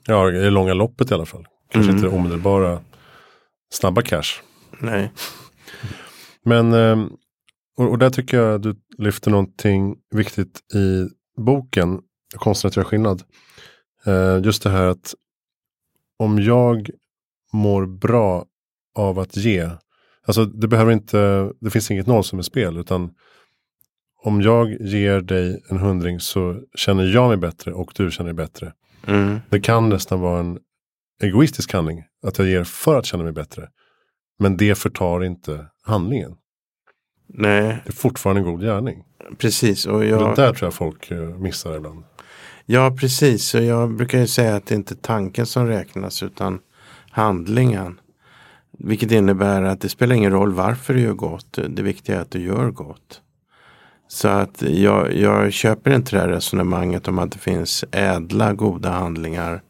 [0.08, 1.46] Ja, i det långa loppet i alla fall.
[1.72, 2.06] Kanske mm.
[2.06, 2.80] inte omedelbara
[3.74, 4.42] snabba cash.
[4.80, 5.12] Nej.
[6.44, 7.06] Men eh,
[7.82, 12.02] och, och där tycker jag du lyfter någonting viktigt i boken
[12.36, 13.24] Konsten att göra skillnad.
[14.06, 15.14] Eh, just det här att
[16.18, 16.90] om jag
[17.54, 18.46] mår bra
[18.96, 19.70] av att ge.
[20.26, 23.12] Alltså det behöver inte, det finns inget noll som är spel utan
[24.24, 28.46] om jag ger dig en hundring så känner jag mig bättre och du känner dig
[28.46, 28.74] bättre.
[29.08, 29.40] Mm.
[29.50, 30.60] Det kan nästan vara en
[31.22, 32.04] egoistisk handling.
[32.24, 33.70] Att jag ger för att känna mig bättre.
[34.40, 36.32] Men det förtar inte handlingen.
[37.34, 37.62] Nej.
[37.86, 39.04] Det är fortfarande en god gärning.
[39.38, 39.86] Precis.
[39.86, 40.36] Och jag...
[40.36, 42.04] Det där tror jag folk eh, missar ibland.
[42.66, 43.56] Ja, precis.
[43.56, 46.60] Och jag brukar ju säga att det inte är tanken som räknas utan
[47.12, 48.00] handlingen.
[48.80, 51.60] Vilket innebär att det spelar ingen roll varför du gör gott.
[51.70, 53.22] Det viktiga är att du gör gott.
[54.08, 58.90] Så att jag, jag köper inte det här resonemanget om att det finns ädla goda
[58.90, 59.62] handlingar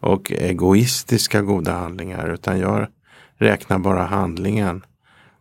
[0.00, 2.28] och egoistiska goda handlingar.
[2.34, 2.86] Utan jag
[3.38, 4.82] räknar bara handlingen.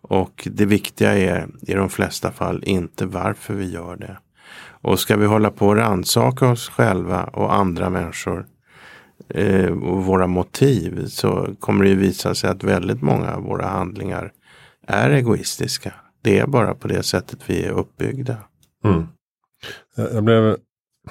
[0.09, 4.17] Och det viktiga är i de flesta fall inte varför vi gör det.
[4.81, 8.45] Och ska vi hålla på och rannsaka oss själva och andra människor
[9.29, 13.67] eh, och våra motiv så kommer det ju visa sig att väldigt många av våra
[13.67, 14.31] handlingar
[14.87, 15.93] är egoistiska.
[16.21, 18.37] Det är bara på det sättet vi är uppbyggda.
[18.85, 19.07] Mm.
[19.95, 20.57] Jag blev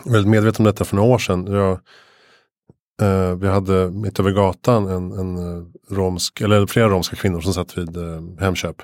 [0.04, 1.46] väldigt medveten om detta för några år sedan.
[1.46, 1.78] Jag,
[3.02, 7.54] eh, vi hade mitt över gatan en, en eh, romsk, eller flera romska kvinnor som
[7.54, 8.76] satt vid eh, Hemköp.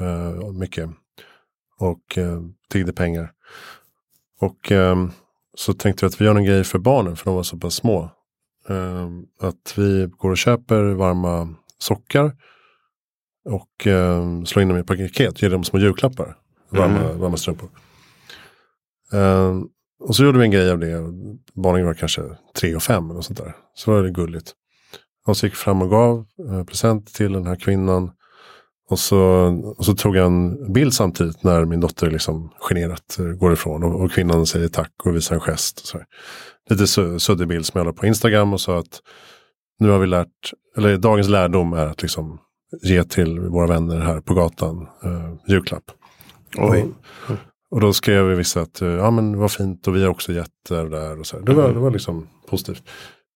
[0.00, 0.90] Eh, mycket.
[1.78, 3.32] Och eh, tiggde pengar.
[4.40, 4.96] Och eh,
[5.54, 7.74] så tänkte vi att vi gör en grej för barnen för de var så pass
[7.74, 8.10] små.
[8.68, 9.08] Eh,
[9.40, 12.32] att vi går och köper varma sockar.
[13.44, 16.36] Och eh, slår in dem i paket, ger dem små julklappar.
[16.70, 17.18] Varma, Mm.
[17.20, 17.68] varma strumpor.
[19.12, 19.54] Eh,
[20.00, 21.02] och så gjorde vi en grej av det.
[21.54, 22.22] Barnen var kanske
[22.56, 23.56] tre och fem eller sånt där.
[23.74, 24.52] Så var det gulligt.
[25.26, 28.10] Och så gick fram och gav eh, present till den här kvinnan.
[28.90, 29.18] Och så,
[29.78, 33.82] och så tog jag en bild samtidigt när min dotter liksom generat eh, går ifrån.
[33.82, 35.80] Och, och kvinnan säger tack och visar en gest.
[35.80, 36.06] Och så här.
[36.70, 39.00] Lite su- suddig bild som jag la på Instagram och sa att
[39.78, 42.38] nu har vi lärt, eller dagens lärdom är att liksom
[42.82, 45.84] ge till våra vänner här på gatan eh, julklapp.
[46.56, 46.84] Oj.
[47.28, 47.36] Och,
[47.70, 50.32] och då skrev vi vissa att eh, ja men vad fint och vi har också
[50.32, 51.20] gett det där.
[51.20, 51.44] Och så här.
[51.44, 52.88] Det, var, det var liksom positivt.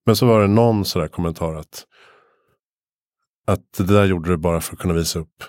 [0.06, 1.86] Men så var det någon sådär kommentar att
[3.46, 5.44] att det där gjorde du bara för att kunna visa upp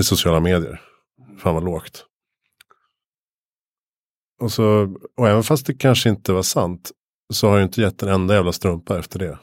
[0.00, 0.82] i sociala medier.
[1.38, 2.04] Fan vad lågt.
[4.40, 6.90] Och, så, och även fast det kanske inte var sant
[7.32, 9.38] så har jag inte gett en enda jävla strumpa efter det.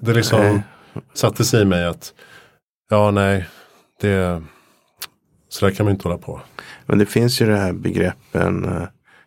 [0.00, 0.62] Det liksom
[1.14, 2.14] satte sig i mig att
[2.90, 3.48] ja nej,
[4.00, 4.42] det
[5.52, 6.40] så där kan man inte hålla på.
[6.86, 8.82] Men det finns ju det här begreppen eh,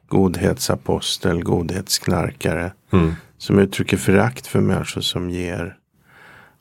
[0.07, 2.71] godhetsapostel, godhetsknarkare.
[2.91, 3.13] Mm.
[3.37, 5.77] Som uttrycker förakt för människor som ger.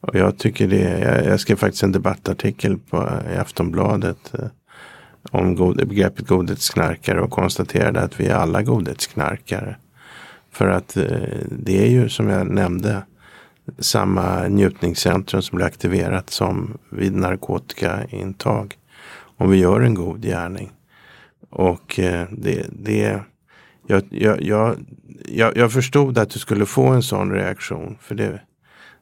[0.00, 4.34] Och jag tycker det, jag, jag skrev faktiskt en debattartikel på, i Aftonbladet.
[4.34, 4.46] Eh,
[5.30, 9.76] om god, begreppet godhetsknarkare och konstaterade att vi är alla godhetsknarkare.
[10.52, 11.04] För att eh,
[11.50, 13.02] det är ju som jag nämnde
[13.78, 18.76] samma njutningscentrum som blir aktiverat som vid narkotikaintag.
[19.36, 20.72] Om vi gör en god gärning.
[21.50, 23.20] Och eh, det, det
[23.86, 24.42] jag, jag,
[25.26, 27.98] jag, jag, förstod att du skulle få en sån reaktion.
[28.00, 28.40] För det,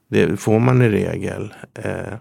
[0.09, 1.55] det får man i regel.
[1.75, 2.15] Eh,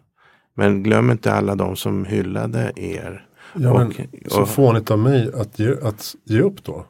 [0.54, 3.26] men glöm inte alla de som hyllade er.
[3.54, 3.88] Ja, men,
[4.26, 6.86] Och- så fånigt av mig att ge, att ge upp då.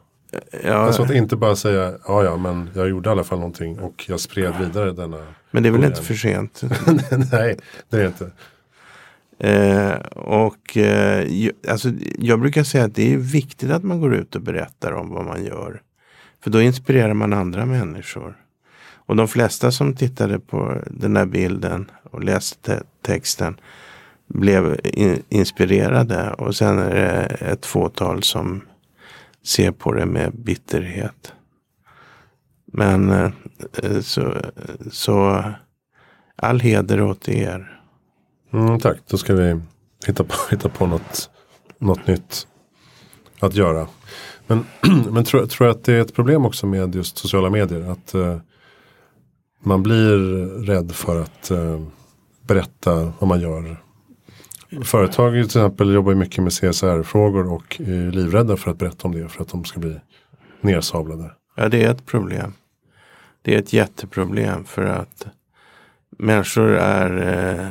[0.64, 3.78] Ja, Alltså att inte bara säga ja ja men jag gjorde i alla fall någonting
[3.78, 5.26] och jag spred vidare denna.
[5.50, 6.62] men det är väl inte för sent.
[7.32, 7.56] Nej
[7.90, 8.30] det är det inte.
[9.42, 14.36] Eh, och eh, alltså, jag brukar säga att det är viktigt att man går ut
[14.36, 15.82] och berättar om vad man gör.
[16.42, 18.36] För då inspirerar man andra människor.
[19.06, 23.56] Och de flesta som tittade på den här bilden och läste texten
[24.26, 26.32] blev in, inspirerade.
[26.32, 28.62] Och sen är det ett fåtal som
[29.44, 31.32] ser på det med bitterhet.
[32.64, 33.30] Men eh,
[34.00, 34.36] så,
[34.90, 35.44] så
[36.36, 37.81] all heder åt er.
[38.52, 39.60] Mm, tack, då ska vi
[40.06, 41.30] hitta på, hitta på något,
[41.78, 42.46] något nytt
[43.40, 43.88] att göra.
[44.46, 44.64] Men,
[45.10, 47.90] men tror, tror jag att det är ett problem också med just sociala medier?
[47.90, 48.38] Att eh,
[49.62, 50.16] man blir
[50.66, 51.80] rädd för att eh,
[52.46, 53.76] berätta vad man gör.
[54.84, 59.14] Företag till exempel jobbar ju mycket med CSR-frågor och är livrädda för att berätta om
[59.14, 60.00] det för att de ska bli
[60.60, 61.30] nersablade.
[61.56, 62.52] Ja, det är ett problem.
[63.42, 65.26] Det är ett jätteproblem för att
[66.18, 67.10] människor är,
[67.60, 67.68] eh,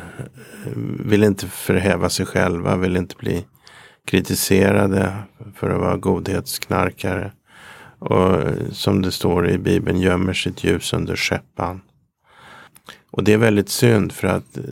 [1.05, 3.45] vill inte förhäva sig själva, vill inte bli
[4.05, 5.13] kritiserade
[5.55, 7.31] för att vara godhetsknarkare.
[7.99, 11.81] Och eh, som det står i Bibeln, gömmer sitt ljus under skäppan.
[13.11, 14.63] Och det är väldigt synd för att eh,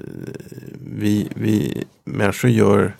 [0.95, 2.95] vi, vi människor gör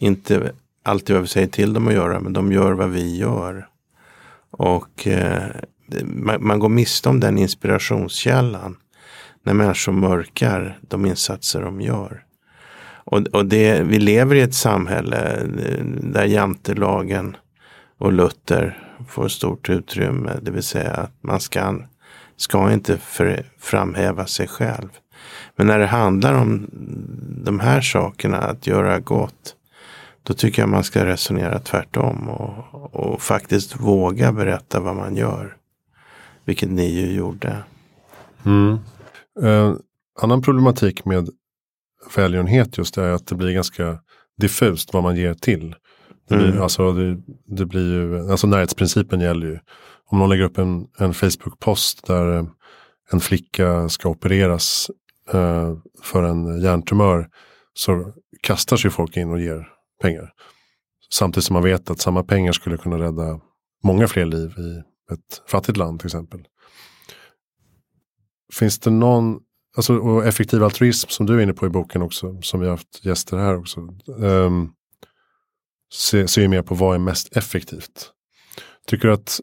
[0.00, 3.68] inte alltid vad vi säger till dem att göra, men de gör vad vi gör.
[4.50, 5.50] Och eh,
[6.02, 8.76] man, man går miste om den inspirationskällan
[9.42, 12.24] när människor mörkar de insatser de gör.
[13.04, 17.36] Och, och det, vi lever i ett samhälle eh, där jantelagen
[17.98, 18.78] och Luther
[19.08, 20.32] får stort utrymme.
[20.42, 21.78] Det vill säga att man ska,
[22.36, 24.88] ska inte för, framhäva sig själv.
[25.56, 26.70] Men när det handlar om
[27.44, 29.56] de här sakerna, att göra gott,
[30.22, 35.56] då tycker jag man ska resonera tvärtom och, och faktiskt våga berätta vad man gör.
[36.44, 37.56] Vilket ni ju gjorde.
[38.44, 38.78] Mm.
[39.40, 39.74] Eh,
[40.20, 41.28] annan problematik med
[42.16, 43.98] välgörenhet just är att det blir ganska
[44.40, 45.74] diffust vad man ger till.
[46.28, 46.62] Det blir, Mm.
[46.62, 49.58] alltså, det, det blir ju, alltså närhetsprincipen gäller ju.
[50.06, 52.44] Om någon lägger upp en, en Facebook-post där eh,
[53.12, 54.90] en flicka ska opereras
[55.32, 57.28] eh, för en hjärntumör
[57.74, 59.68] så kastar sig folk in och ger
[60.02, 60.32] pengar.
[61.12, 63.40] Samtidigt som man vet att samma pengar skulle kunna rädda
[63.84, 64.78] många fler liv i
[65.12, 66.40] ett fattigt land till exempel.
[68.52, 69.40] Finns det någon,
[69.76, 72.72] alltså och effektiv altruism som du är inne på i boken också, som vi har
[72.72, 73.80] haft gäster här också.
[74.06, 74.72] Um,
[75.94, 78.12] ser, se mer på vad är mest effektivt.
[78.86, 79.40] Tycker du att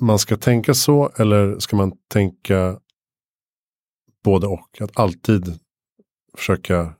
[0.00, 2.78] man ska tänka så eller ska man tänka
[4.24, 4.80] både och?
[4.80, 5.58] Att alltid
[6.36, 6.94] försöka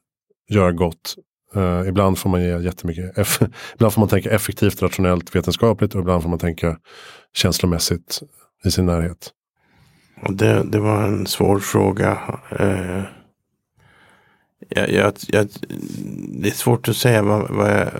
[0.50, 1.14] göra gott.
[1.56, 3.18] Uh, ibland får man ge jättemycket.
[3.18, 3.42] Eff
[3.74, 6.78] ibland får man tänka effektivt, rationellt, vetenskapligt och ibland får man tänka
[7.32, 8.22] känslomässigt
[8.64, 9.32] i sin närhet.
[10.28, 12.18] Det, det var en svår fråga.
[12.58, 13.02] Eh,
[14.68, 15.48] jag, jag, jag,
[16.28, 17.90] det är svårt att säga vad, vad, jag,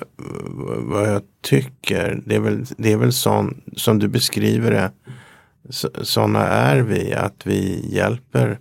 [0.78, 2.22] vad jag tycker.
[2.26, 4.90] Det är väl, det är väl sån, som du beskriver det.
[6.02, 7.14] Sådana är vi.
[7.14, 8.58] Att vi hjälper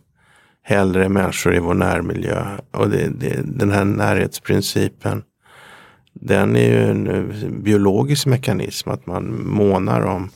[0.64, 2.58] hellre människor i vår närmiljö.
[2.72, 5.24] Och det, det, den här närhetsprincipen.
[6.14, 8.90] Den är ju en biologisk mekanism.
[8.90, 10.30] Att man månar om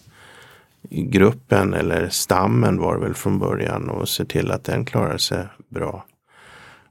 [0.90, 5.48] gruppen eller stammen var det väl från början och ser till att den klarar sig
[5.70, 6.06] bra.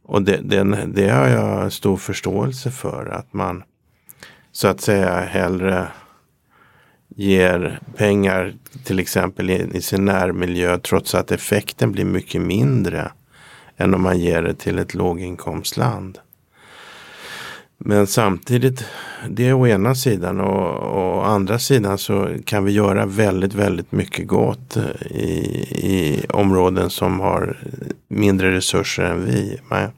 [0.03, 3.63] Och det, den, det har jag stor förståelse för att man
[4.53, 5.89] så att säga hellre
[7.09, 8.55] ger pengar
[8.85, 13.13] till exempel i, i sin närmiljö trots att effekten blir mycket mindre
[13.77, 16.19] än om man ger det till ett låginkomstland.
[17.79, 18.85] Men samtidigt,
[19.29, 23.93] det är å ena sidan och å andra sidan så kan vi göra väldigt, väldigt
[23.93, 25.39] mycket gott eh, i,
[25.83, 27.59] i områden som har
[28.09, 29.61] mindre resurser än vi.
[29.71, 29.91] Man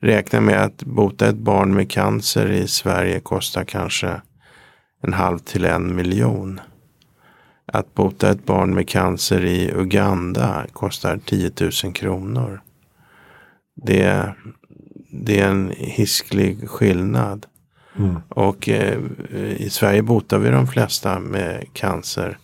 [0.00, 4.20] räknar med att bota ett barn med cancer i Sverige kostar kanske
[5.02, 6.60] en halv till en miljon.
[7.72, 11.50] Att bota ett barn med cancer i Uganda kostar 10
[11.84, 12.60] 000 kronor.
[13.82, 14.34] Det,
[15.22, 17.46] det är en hisklig skillnad.
[17.98, 18.16] Mm.
[18.28, 18.98] Och eh,
[19.56, 22.38] i Sverige botar vi de flesta med cancer.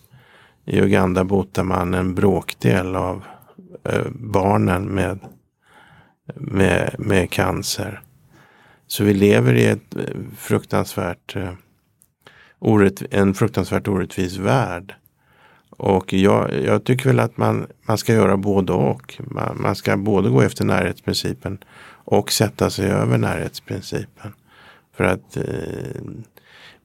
[0.65, 3.23] I Uganda botar man en bråkdel av
[3.83, 5.19] eh, barnen med,
[6.35, 8.01] med, med cancer.
[8.87, 10.03] Så vi lever i ett eh,
[10.37, 11.53] fruktansvärt, eh,
[12.59, 14.95] orätt, en fruktansvärt orättvis värld.
[15.69, 19.19] Och jag, jag tycker väl att man, man ska göra både och.
[19.19, 21.57] Man, man ska både gå efter närhetsprincipen
[22.05, 24.33] och sätta sig över närhetsprincipen.
[24.95, 26.01] För att eh,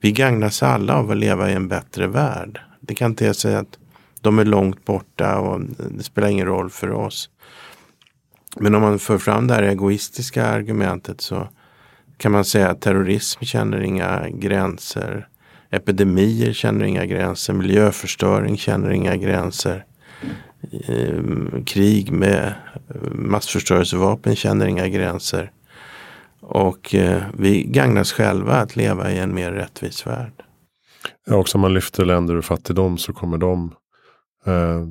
[0.00, 2.60] vi gagnas alla av att leva i en bättre värld.
[2.80, 3.78] Det kan inte säga att
[4.20, 7.30] de är långt borta och det spelar ingen roll för oss.
[8.56, 11.48] Men om man för fram det här egoistiska argumentet så
[12.16, 15.28] kan man säga att terrorism känner inga gränser.
[15.70, 17.52] Epidemier känner inga gränser.
[17.52, 19.84] Miljöförstöring känner inga gränser.
[20.88, 22.54] Eh, krig med
[23.12, 25.52] massförstörelsevapen känner inga gränser.
[26.40, 30.32] Och eh, vi gagnas själva att leva i en mer rättvis värld.
[31.26, 33.74] Ja, också om man lyfter länder ur fattigdom så kommer de
[34.46, 34.86] eh,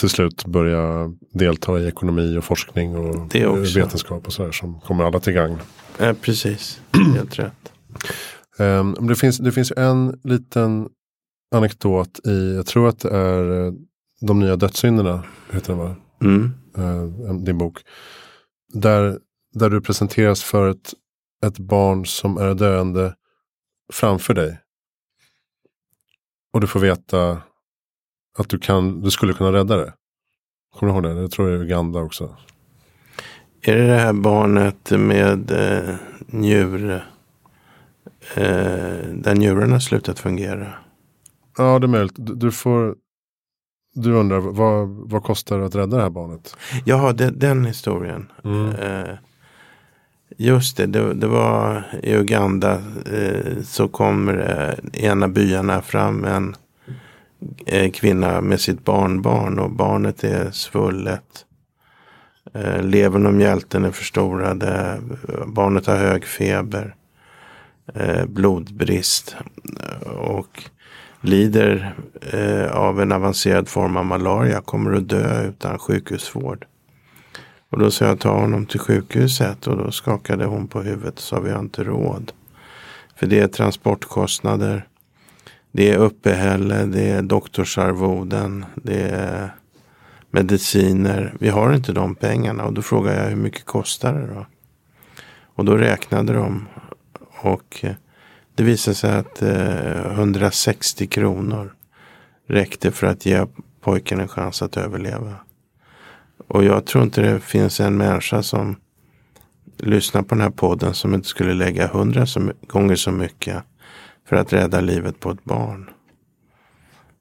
[0.00, 3.34] till slut börja delta i ekonomi och forskning och
[3.76, 5.58] vetenskap och sådär som kommer alla till gagn.
[5.98, 6.80] Eh, precis,
[7.14, 7.72] helt rätt.
[8.58, 10.88] Um, det, finns, det finns en liten
[11.54, 13.72] anekdot i, jag tror att det är eh,
[14.26, 15.96] De nya dödssynderna, heter den va?
[16.22, 16.52] Mm.
[16.78, 17.78] Uh, din bok.
[18.72, 19.18] Där,
[19.52, 20.94] där du presenteras för ett,
[21.46, 23.14] ett barn som är döende
[23.92, 24.60] framför dig.
[26.52, 27.42] Och du får veta
[28.38, 29.92] att du, kan, du skulle kunna rädda det.
[30.74, 31.20] Kommer du ihåg det?
[31.22, 32.36] Jag tror det är Uganda också.
[33.62, 35.94] Är det det här barnet med eh,
[36.26, 36.90] njur,
[38.34, 40.74] eh, där njurarna slutat fungera?
[41.58, 42.14] Ja, det är möjligt.
[42.16, 42.96] Du, du får...
[43.96, 46.56] Du undrar, vad, vad kostar det att rädda det här barnet?
[46.84, 48.32] Jaha, det, den historien.
[48.78, 49.14] Eh,
[50.36, 52.82] just det, det, det var i Uganda
[53.12, 54.34] eh, så kommer
[54.94, 56.54] eh, ena byarna fram en
[57.66, 61.44] eh, kvinna med sitt barnbarn och barnet är svullet.
[62.54, 65.00] Eh, levern och mjälten är förstorade.
[65.46, 66.94] Barnet har hög feber.
[67.94, 69.36] Eh, blodbrist.
[70.16, 70.64] Och
[71.24, 71.94] lider
[72.32, 74.60] eh, av en avancerad form av malaria.
[74.60, 76.66] Kommer att dö utan sjukhusvård.
[77.70, 79.66] Och då sa jag ta honom till sjukhuset.
[79.66, 82.32] Och då skakade hon på huvudet och sa vi har inte råd.
[83.16, 84.86] För det är transportkostnader.
[85.72, 89.50] Det är uppehälle, det är doktorsarvoden, det är
[90.30, 91.34] mediciner.
[91.40, 94.46] Vi har inte de pengarna och då frågar jag hur mycket kostar det då?
[95.54, 96.66] Och då räknade de.
[97.40, 97.94] Och eh,
[98.54, 101.74] det visade sig att eh, 160 kronor
[102.48, 103.46] räckte för att ge
[103.80, 105.34] pojken en chans att överleva.
[106.48, 108.76] Och jag tror inte det finns en människa som
[109.78, 112.26] lyssnar på den här podden som inte skulle lägga hundra
[112.66, 113.62] gånger så mycket
[114.28, 115.90] för att rädda livet på ett barn.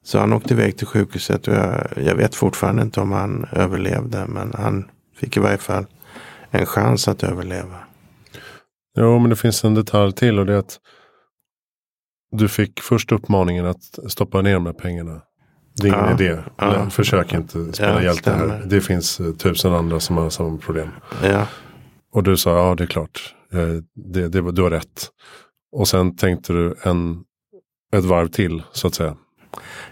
[0.03, 4.25] Så han åkte iväg till sjukhuset och jag, jag vet fortfarande inte om han överlevde.
[4.27, 5.86] Men han fick i varje fall
[6.51, 7.79] en chans att överleva.
[8.97, 10.79] Jo, men det finns en detalj till och det är att
[12.34, 15.21] du fick först uppmaningen att stoppa ner de här pengarna.
[15.75, 16.38] Det är ingen ja, idé.
[16.57, 18.63] Ja, Försök inte spela ja, hjälte här.
[18.65, 20.89] Det finns uh, tusen andra som har samma problem.
[21.23, 21.47] Ja.
[22.13, 23.36] Och du sa, ja det är klart.
[23.53, 25.09] Uh, det, det, du har rätt.
[25.71, 27.23] Och sen tänkte du en,
[27.95, 29.15] ett varv till så att säga.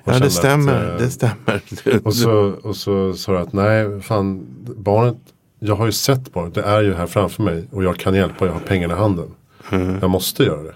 [0.03, 1.61] Ja det stämmer, att, uh, det stämmer.
[2.07, 2.31] och, så,
[2.63, 4.45] och så sa du att nej, fan
[4.77, 5.17] barnet,
[5.59, 8.45] jag har ju sett barnet, det är ju här framför mig och jag kan hjälpa,
[8.45, 9.35] jag har pengarna i handen.
[9.71, 9.97] Mm.
[10.01, 10.73] Jag måste göra det.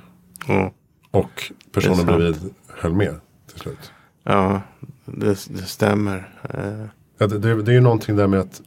[0.48, 0.70] Mm.
[1.16, 3.92] Och personen bredvid höll med till slut.
[4.24, 4.62] Ja,
[5.06, 6.30] det, det stämmer.
[6.50, 6.86] Eh.
[7.18, 8.62] Ja, det, det, det, är ju någonting där med att,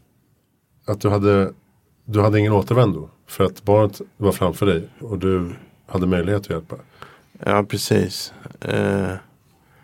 [0.86, 1.52] att du, hade,
[2.04, 3.10] du hade ingen återvändo.
[3.26, 5.54] För att barnet var framför dig och du
[5.86, 6.76] hade möjlighet att hjälpa.
[7.44, 8.32] Ja, precis.
[8.60, 9.12] Eh,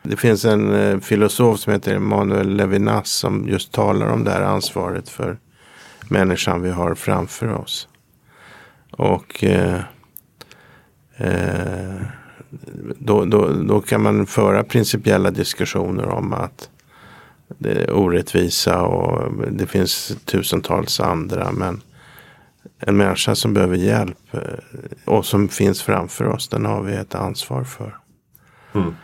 [0.03, 4.43] det finns en eh, filosof som heter Emanuel Levinas som just talar om det här
[4.43, 5.39] ansvaret för
[6.09, 7.89] människan vi har framför oss.
[8.91, 9.81] Och eh,
[11.17, 12.03] eh,
[12.99, 16.71] då, då, då kan man föra principiella diskussioner om att
[17.59, 21.53] det är orättvisa och det finns tusentals andra.
[21.53, 21.81] Men
[22.79, 24.41] en människa som behöver hjälp eh,
[25.05, 27.97] och som finns framför oss, den har vi ett ansvar för.
[28.75, 28.95] Mm.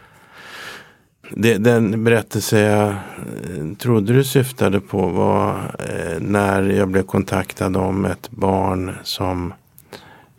[1.30, 7.76] Det, den berättelse jag eh, trodde du syftade på var eh, när jag blev kontaktad
[7.76, 9.52] om ett barn som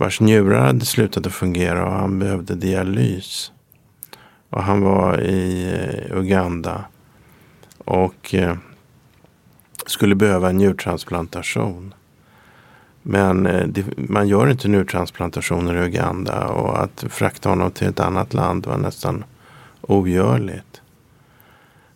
[0.01, 3.51] vars njurar hade slutat att fungera och han behövde dialys.
[4.49, 6.85] Och han var i eh, Uganda
[7.77, 8.57] och eh,
[9.85, 11.93] skulle behöva en njurtransplantation.
[13.01, 17.99] Men eh, det, man gör inte njurtransplantationer i Uganda och att frakta honom till ett
[17.99, 19.23] annat land var nästan
[19.81, 20.81] ogörligt.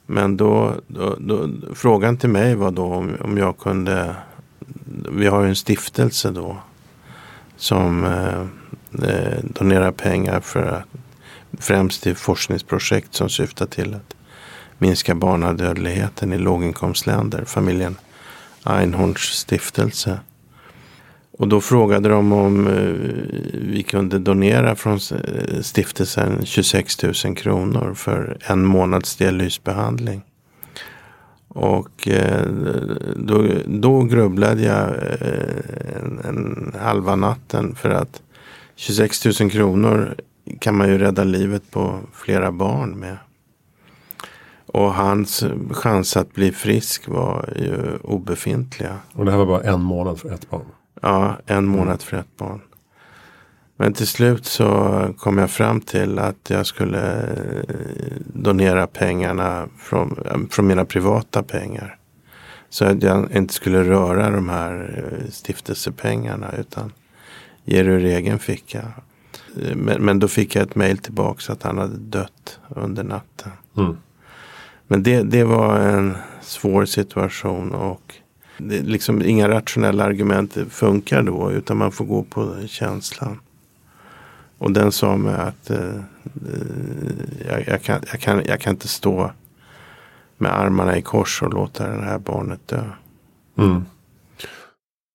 [0.05, 4.15] Men då, då, då frågan till mig var då om, om jag kunde,
[5.11, 6.57] vi har ju en stiftelse då
[7.57, 8.41] som eh,
[9.09, 10.85] eh, donerar pengar för
[11.59, 14.15] främst till forskningsprojekt som syftar till att
[14.77, 17.45] minska barnadödligheten i låginkomstländer.
[17.45, 17.95] Familjen
[18.63, 20.19] Einhorns stiftelse.
[21.37, 22.73] Och då frågade de om eh,
[23.53, 30.21] vi kunde donera från eh, stiftelsen 26 000 kronor för en månads dialysbehandling.
[31.55, 32.47] Och eh,
[33.15, 38.21] då, då grubblade jag eh, en, en halva natten för att
[38.75, 40.15] 26 000 kronor
[40.59, 43.17] kan man ju rädda livet på flera barn med.
[44.65, 48.97] Och hans chans att bli frisk var ju obefintliga.
[49.13, 50.65] Och det här var bara en månad för ett barn?
[51.01, 52.61] Ja, en månad för ett barn.
[53.77, 57.23] Men till slut så kom jag fram till att jag skulle
[57.67, 60.17] eh, donera pengarna från,
[60.51, 61.97] från mina privata pengar.
[62.69, 66.91] Så att jag inte skulle röra de här eh, stiftelsepengarna utan
[67.65, 68.81] ge det ur egen ficka.
[69.61, 73.51] Eh, men, men då fick jag ett mejl tillbaka att han hade dött under natten.
[73.77, 73.97] Mm.
[74.87, 78.15] Men det, det var en svår situation och
[78.57, 83.39] det, liksom inga rationella argument funkar då utan man får gå på känslan.
[84.57, 86.01] Och den sa mig att eh,
[87.47, 89.31] jag, jag, kan, jag, kan, jag kan inte stå
[90.37, 92.83] med armarna i kors och låta det här barnet dö.
[93.57, 93.85] Mm.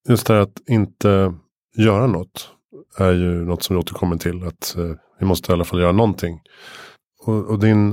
[0.08, 1.34] Just det här att inte
[1.76, 2.50] göra något
[2.98, 4.46] är ju något som vi återkommer till.
[4.46, 6.40] Att eh, vi måste i alla fall göra någonting.
[7.26, 7.92] Och, och din,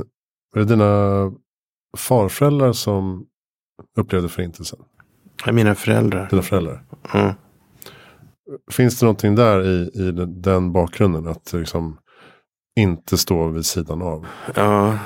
[0.56, 1.32] är det dina
[1.98, 3.26] farföräldrar som
[3.98, 4.80] upplevde förintelsen?
[5.52, 6.28] Mina föräldrar.
[6.30, 6.84] Dina föräldrar?
[7.14, 7.34] Mm.
[8.72, 11.28] Finns det någonting där i, i den bakgrunden?
[11.28, 11.98] Att liksom
[12.78, 14.26] inte stå vid sidan av?
[14.56, 15.00] Ja,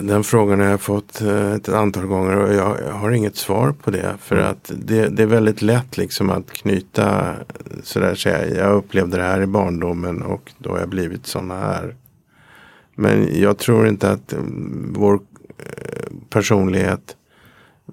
[0.00, 3.90] den frågan har jag fått eh, ett antal gånger och jag har inget svar på
[3.90, 4.14] det.
[4.18, 4.50] För mm.
[4.50, 7.34] att det, det, är väldigt lätt liksom att knyta
[7.82, 8.56] sådär säga.
[8.56, 11.96] Jag upplevde det här i barndomen och då har jag blivit sådana här.
[12.94, 17.16] Men jag tror inte att mm, vår eh, personlighet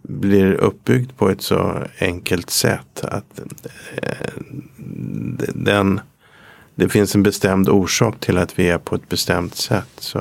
[0.02, 3.04] blir uppbyggd på ett så enkelt sätt.
[3.04, 3.40] Att
[3.96, 4.34] eh,
[5.54, 6.02] den,
[6.76, 9.90] det finns en bestämd orsak till att vi är på ett bestämt sätt.
[9.98, 10.20] Så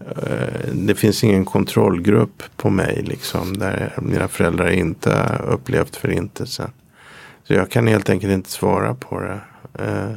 [0.00, 6.70] eh, Det finns ingen kontrollgrupp på mig liksom där mina föräldrar inte upplevt förintelsen.
[7.44, 9.40] Så jag kan helt enkelt inte svara på det.
[9.74, 10.14] Eh,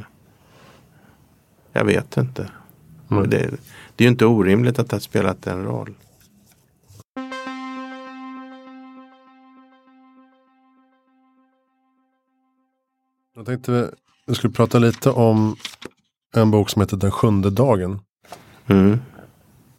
[1.72, 2.48] jag vet inte.
[3.10, 3.30] Mm.
[3.30, 3.50] Det,
[3.96, 5.94] det är ju inte orimligt att det har spelat en roll.
[13.34, 13.90] Jag tänkte
[14.26, 15.56] vi skulle prata lite om
[16.34, 18.00] en bok som heter Den sjunde dagen.
[18.66, 18.98] Mm.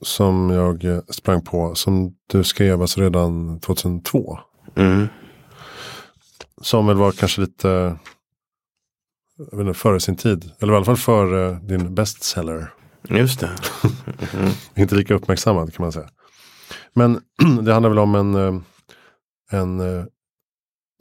[0.02, 1.76] Som jag eh, sprang på.
[1.76, 4.40] Som du skrev alltså redan 2002.
[4.76, 5.08] Mm.
[6.62, 7.98] Som väl var kanske lite
[9.38, 10.52] jag vet inte, före sin tid.
[10.60, 12.74] Eller i alla fall före din bestseller.
[13.10, 13.52] Just det.
[14.82, 16.10] Inte lika uppmärksammad kan man säga.
[16.94, 17.22] Men
[17.62, 18.62] det handlar väl om en, eh,
[19.52, 20.06] en eh,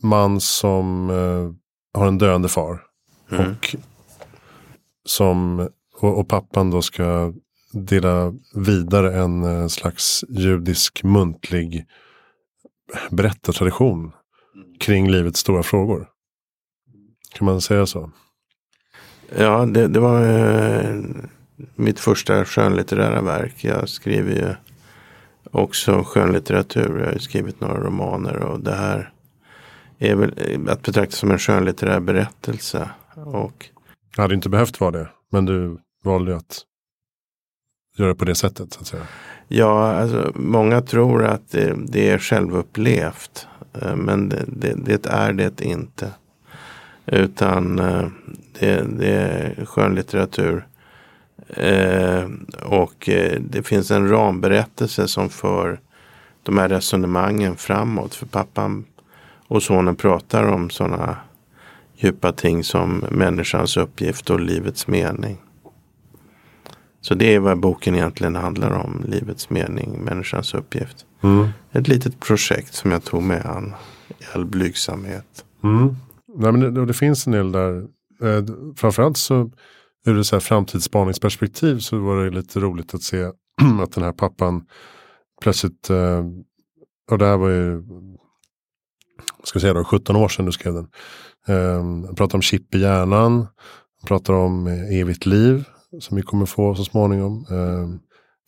[0.03, 1.62] man som eh,
[1.95, 2.82] har en döende far.
[3.30, 3.51] Mm.
[3.51, 3.76] Och,
[5.05, 5.68] som,
[6.01, 7.32] och, och pappan då ska
[7.72, 11.86] dela vidare en eh, slags judisk muntlig
[13.11, 14.12] berättartradition
[14.80, 16.09] kring livets stora frågor.
[17.34, 18.11] Kan man säga så?
[19.36, 21.01] Ja, det, det var eh,
[21.74, 23.64] mitt första skönlitterära verk.
[23.64, 24.55] Jag skriver ju
[25.51, 26.99] också skönlitteratur.
[26.99, 29.12] Jag har ju skrivit några romaner och det här
[30.11, 32.91] är väl eh, att betrakta som en skönlitterär berättelse.
[33.15, 33.67] Och
[34.17, 35.09] Det hade inte behövt vara det.
[35.31, 36.61] Men du valde att
[37.99, 38.73] göra på det sättet.
[38.73, 39.03] Så att säga.
[39.49, 43.47] ja, alltså, många tror att det, det är självupplevt.
[43.83, 46.11] eh, Men det, det, det är det inte.
[47.07, 48.07] Utan eh,
[48.59, 50.67] det, det är skönlitteratur.
[51.49, 52.29] Eh,
[52.63, 53.09] och
[53.41, 55.81] det finns en ramberättelse som för
[56.43, 58.15] de här resonemangen framåt.
[58.15, 58.85] För pappan
[59.49, 61.16] och sonen pratar om sådana
[61.97, 65.36] djupa ting som människans uppgift och livets mening.
[67.01, 69.05] Så det är vad boken egentligen handlar om.
[69.09, 71.07] Livets mening, människans uppgift.
[71.20, 71.49] Mm.
[71.72, 73.74] Ett litet projekt som jag tog med an
[74.09, 75.45] i all blygsamhet.
[75.64, 75.97] Mm.
[76.34, 77.78] Nej, men det, det finns en del där.
[78.22, 78.45] Eh,
[78.76, 79.51] framförallt så
[80.07, 83.22] ur ett så här framtidsspaningsperspektiv så var det lite roligt att se
[83.82, 84.66] att den här pappan
[85.43, 86.24] plötsligt, eh,
[87.11, 87.82] och det här var ju,
[89.45, 90.88] ska säga då, 17 år sedan du skrev den.
[91.47, 93.32] Han pratar om chip i hjärnan,
[94.01, 95.64] han pratar om eh, evigt liv
[96.01, 97.47] som vi kommer få så småningom.
[97.51, 97.88] Eh,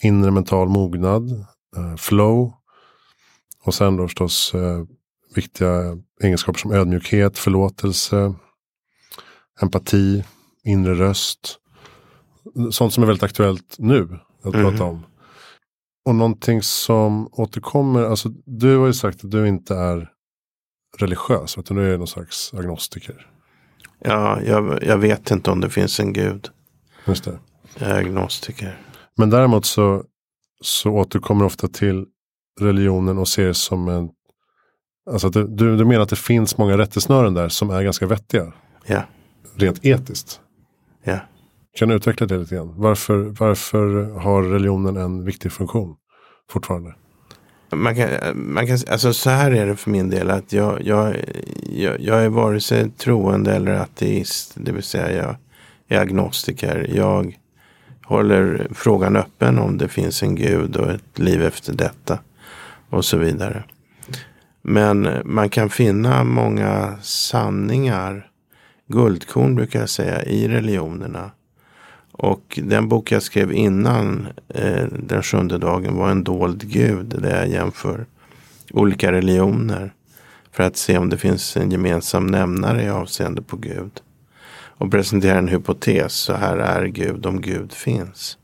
[0.09, 1.31] inre mental mognad,
[1.77, 2.53] eh, flow.
[3.65, 4.83] Och sen då förstås eh,
[5.35, 8.35] viktiga egenskaper som ödmjukhet, förlåtelse,
[9.63, 10.25] empati,
[10.65, 11.59] inre röst.
[12.71, 14.63] Sånt som är väldigt aktuellt nu att Mhm.
[14.63, 15.07] prata om.
[16.07, 20.09] Och någonting som återkommer, alltså du har ju sagt att du inte är
[20.99, 23.27] religiös, utan du är någon slags agnostiker.
[23.99, 26.49] Ja, jag, jag vet inte om det finns en gud.
[27.07, 27.39] Just det.
[27.79, 28.79] Jag är agnostiker.
[29.17, 30.05] Men däremot så,
[30.63, 32.05] så återkommer ofta till
[32.61, 34.11] religionen och ser som en...
[35.11, 38.53] Alltså det, du, du menar att det finns många rättesnören där som är ganska vettiga,
[38.87, 39.03] Ja,
[39.55, 40.41] rent etiskt.
[41.05, 41.19] ja.
[41.79, 42.75] Kan du utveckla det lite grann?
[42.77, 45.97] Varför, varför har religionen en viktig funktion
[46.51, 46.95] fortfarande?
[47.75, 50.31] Man kan, man kan, alltså så här är det för min del.
[50.31, 51.17] att Jag, jag,
[51.71, 54.53] jag, jag är vare sig troende eller ateist.
[54.55, 55.37] Det vill säga jag
[55.89, 56.91] är agnostiker.
[56.95, 57.39] Jag
[58.05, 62.19] håller frågan öppen om det finns en gud och ett liv efter detta.
[62.91, 63.65] Och så vidare.
[64.63, 68.31] Men man kan finna många sanningar.
[68.89, 71.31] Guldkorn brukar jag säga i religionerna.
[72.17, 77.07] Och den bok jag skrev innan eh, den sjunde dagen var en dold gud.
[77.07, 78.07] Där jag jämför
[78.71, 79.95] olika religioner.
[80.53, 84.01] För att se om det finns en gemensam nämnare i avseende på Gud.
[84.77, 86.13] Och presentera en hypotes.
[86.13, 88.39] Så här är Gud om Gud finns.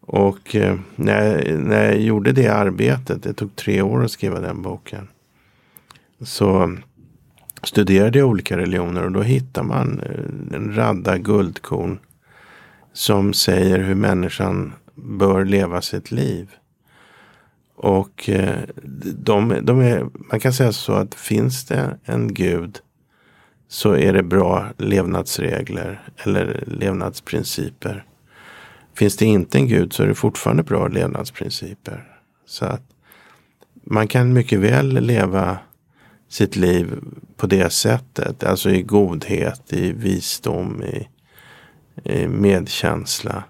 [0.00, 3.22] Och eh, när, jag, när jag gjorde det arbetet.
[3.22, 5.08] Det tog tre år att skriva den boken.
[6.20, 6.76] Så
[7.62, 9.04] studerade jag olika religioner.
[9.04, 11.98] Och då hittar man eh, en radda guldkorn
[12.96, 16.50] som säger hur människan bör leva sitt liv.
[17.74, 18.60] Och eh,
[19.16, 22.78] de, de är, man kan säga så att finns det en gud
[23.68, 28.04] så är det bra levnadsregler eller levnadsprinciper.
[28.94, 32.18] Finns det inte en gud så är det fortfarande bra levnadsprinciper.
[32.46, 32.82] Så att
[33.84, 35.58] man kan mycket väl leva
[36.28, 36.98] sitt liv
[37.36, 38.44] på det sättet.
[38.44, 41.06] Alltså i godhet, i visdom, i eh,
[42.04, 43.44] Eh, medkänsla.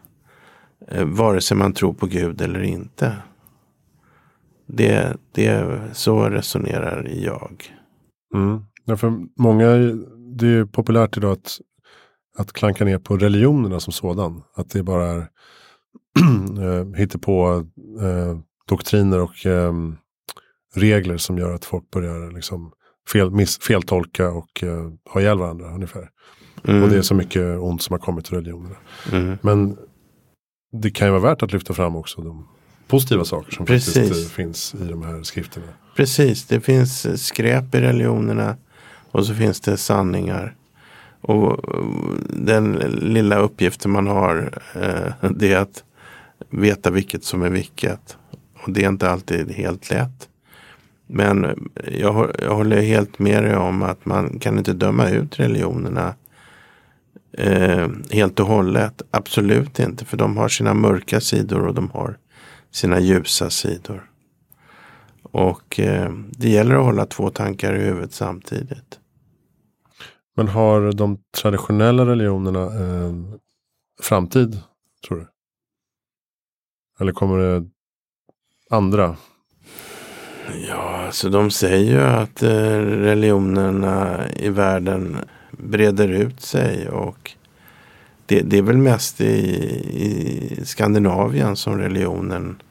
[0.89, 3.17] Eh, vare sig man tror på Gud eller inte.
[4.67, 7.75] Det, det, så resonerar jag.
[8.35, 8.65] Mm.
[8.85, 9.67] Ja, för många,
[10.39, 11.61] det är populärt idag att,
[12.39, 14.43] att klanka ner på religionerna som sådan.
[14.55, 15.19] Att det bara är
[16.61, 17.67] eh, hittar på
[18.01, 18.39] eh,
[18.69, 19.73] doktriner och eh,
[20.75, 22.73] regler som gör att folk börjar liksom
[23.13, 26.11] fel, miss, feltolka och eh, ha ihjäl varandra ungefär.
[26.65, 26.83] Mm.
[26.83, 28.77] Och det är så mycket ont som har kommit till religionerna.
[29.13, 29.39] Mm.
[29.43, 29.77] Men
[30.73, 32.49] det kan ju vara värt att lyfta fram också de
[32.87, 33.95] positiva saker som Precis.
[33.95, 35.67] faktiskt eh, finns i de här skrifterna.
[35.97, 38.57] Precis, det finns skräp i religionerna
[39.11, 40.55] och så finns det sanningar.
[41.21, 41.85] Och eh,
[42.29, 45.85] den lilla uppgiften man har eh, det är att
[46.51, 48.17] veta vilket som är vilket.
[48.63, 50.29] Och det är inte alltid helt lätt.
[51.07, 56.15] Men jag, jag håller helt med dig om att man kan inte döma ut religionerna
[57.33, 59.03] eh, helt och hållet.
[59.11, 62.19] Absolut inte, för de har sina mörka sidor och de har
[62.71, 64.11] sina ljusa sidor.
[65.23, 69.01] Och eh, det gäller att hålla två tankar i huvudet samtidigt.
[70.37, 73.39] Men har de traditionella religionerna en
[74.03, 74.61] framtid,
[75.09, 75.27] tror du?
[77.01, 77.67] Eller kommer det
[78.71, 79.17] andra?
[80.69, 85.19] Ja, så de säger ju att eh, religionerna i världen
[85.57, 87.33] breder ut sig och
[88.27, 89.35] det, det är väl mest i,
[89.97, 92.63] i Skandinavien som religionen,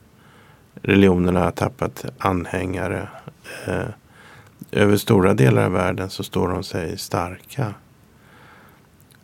[0.81, 3.07] religionerna har tappat anhängare.
[3.67, 3.85] Eh,
[4.71, 7.73] över stora delar av världen så står de sig starka.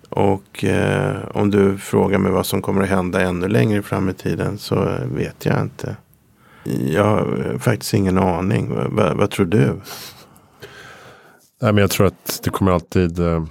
[0.10, 4.14] Och eh, om du frågar mig vad som kommer att hända ännu längre fram i
[4.14, 5.96] tiden så vet jag inte.
[6.64, 8.70] Jag har faktiskt ingen aning.
[8.70, 9.74] V vad tror du?
[11.62, 13.46] Nej, men jag tror att det kommer alltid eh,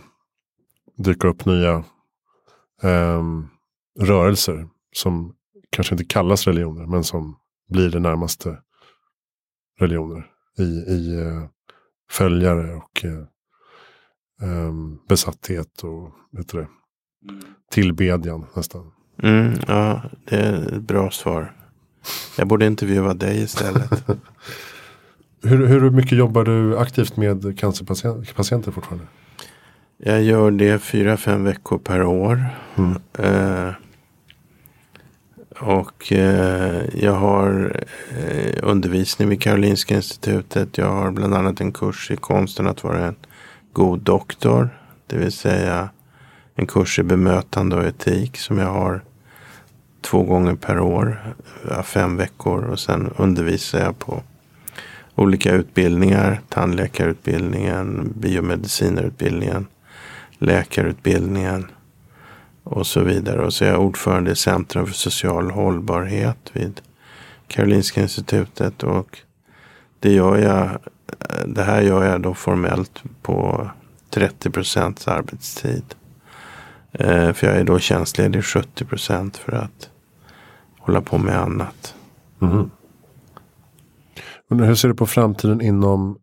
[0.97, 1.85] dyka upp nya
[2.83, 3.49] ehm,
[4.01, 5.35] rörelser som
[5.71, 7.37] kanske inte kallas religioner men som
[7.69, 8.59] blir det närmaste
[9.81, 10.27] religioner
[10.59, 11.45] i, i eh,
[12.11, 13.25] följare och eh,
[14.43, 16.69] ehm, besatthet och vet det,
[17.71, 18.93] tillbedjan nästan.
[19.23, 21.57] Mm, ja, det är ett bra svar.
[22.39, 24.05] Jag borde intervjua dig istället.
[25.51, 29.07] Hur, hur mycket jobbar du aktivt med cancerpatienter fortfarande?
[29.99, 32.47] Jag gör det fyra, fem veckor per år.
[32.77, 32.97] Mm.
[33.19, 33.75] Eh,
[35.59, 37.77] och eh, jag har
[38.19, 40.79] eh, undervisning vid Karolinska institutet.
[40.79, 43.17] Jag har bland annat en kurs i konsten att vara en
[43.73, 44.69] god doktor.
[45.07, 45.89] Det vill säga
[46.55, 49.05] en kurs i bemötande och etik som jag har
[50.01, 51.35] två gånger per år.
[51.85, 54.23] Fem veckor och sen undervisar jag på
[55.21, 56.41] olika utbildningar.
[56.49, 59.67] Tandläkarutbildningen, biomedicinerutbildningen,
[60.39, 61.67] läkarutbildningen
[62.65, 63.45] och så vidare.
[63.45, 66.81] Och så är jag ordförande i Centrum för social hållbarhet vid
[67.47, 68.83] Karolinska institutet.
[68.83, 69.19] Och
[70.01, 70.79] det, gör jag,
[71.47, 73.71] det här gör jag då formellt på
[74.11, 75.95] 30 procents arbetstid.
[76.93, 79.91] Eh, för jag är då tjänstledig 70 procent för att
[80.79, 81.95] hålla på med annat.
[82.43, 82.71] Mm.
[84.51, 86.19] Men hur ser du på framtiden inom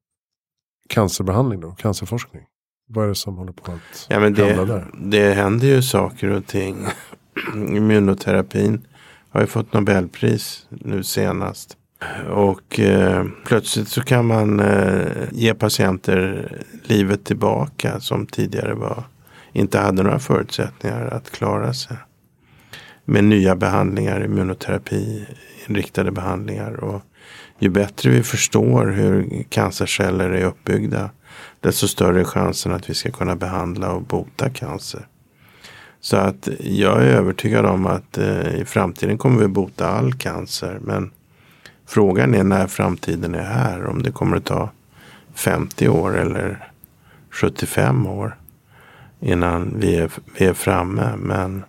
[0.89, 1.71] cancerbehandling då?
[1.71, 2.43] Cancerforskning?
[2.89, 4.87] Vad är det som håller på att Ja, men hända det, där?
[4.97, 6.85] det händer ju saker och ting.
[7.55, 8.87] Immunoterapin
[9.29, 11.77] har ju fått Nobelpris nu senast.
[12.29, 16.51] Och eh, plötsligt så kan man eh, ge patienter
[16.83, 19.03] livet tillbaka som tidigare var,
[19.51, 21.97] inte hade några förutsättningar att klara sig.
[23.05, 25.27] Med nya behandlingar, immunoterapi,
[25.67, 26.71] inriktade behandlingar.
[26.83, 27.01] Och
[27.59, 31.09] ju bättre vi förstår hur cancerceller är uppbyggda
[31.59, 35.07] desto större är chansen att vi ska kunna behandla och bota cancer.
[35.99, 40.79] Så att jag är övertygad om att eh, i framtiden kommer vi bota all cancer.
[40.81, 41.11] Men
[41.85, 43.85] frågan är när framtiden är här.
[43.85, 44.69] Om det kommer att ta
[45.33, 46.71] 50 år eller
[47.29, 48.37] 75 år
[49.19, 51.15] innan vi är, vi är framme.
[51.17, 51.63] Men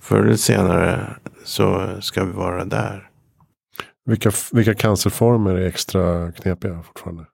[0.00, 1.06] förr eller senare
[1.44, 3.09] så ska vi vara där.
[4.10, 7.24] Vilka, vilka cancerformer är extra knepiga fortfarande?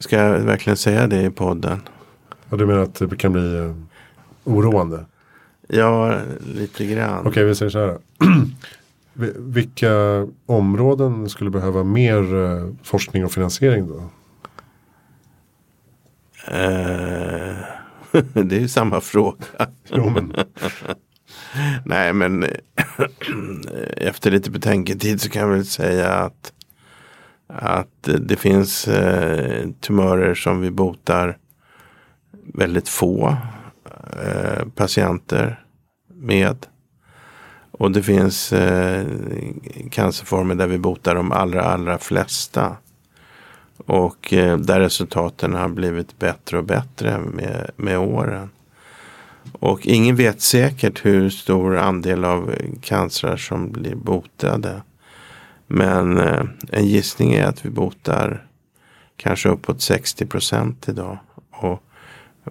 [0.00, 1.80] Ska jag verkligen säga det i podden?
[2.50, 3.74] Ja, du menar att det kan bli eh,
[4.44, 5.06] oroande?
[5.68, 6.20] Ja,
[6.54, 7.26] lite grann.
[7.26, 7.98] Okej, vi säger så här.
[9.38, 13.98] Vilka områden skulle behöva mer eh, forskning och finansiering då?
[16.46, 17.56] Eh,
[18.32, 19.44] det är ju samma fråga.
[19.88, 20.36] Jo, men,
[21.84, 22.50] Nej, men eh,
[23.96, 26.52] efter lite betänketid så kan jag väl säga att,
[27.46, 31.38] att eh, det finns eh, tumörer som vi botar
[32.54, 33.36] väldigt få
[34.22, 35.64] eh, patienter
[36.14, 36.66] med.
[37.70, 39.06] Och det finns eh,
[39.90, 42.76] cancerformer där vi botar de allra, allra flesta.
[43.76, 48.50] Och eh, där resultaten har blivit bättre och bättre med, med åren.
[49.64, 54.82] Och ingen vet säkert hur stor andel av cancrar som blir botade.
[55.66, 58.46] Men eh, en gissning är att vi botar
[59.16, 61.18] kanske uppåt 60 procent idag.
[61.50, 61.82] Och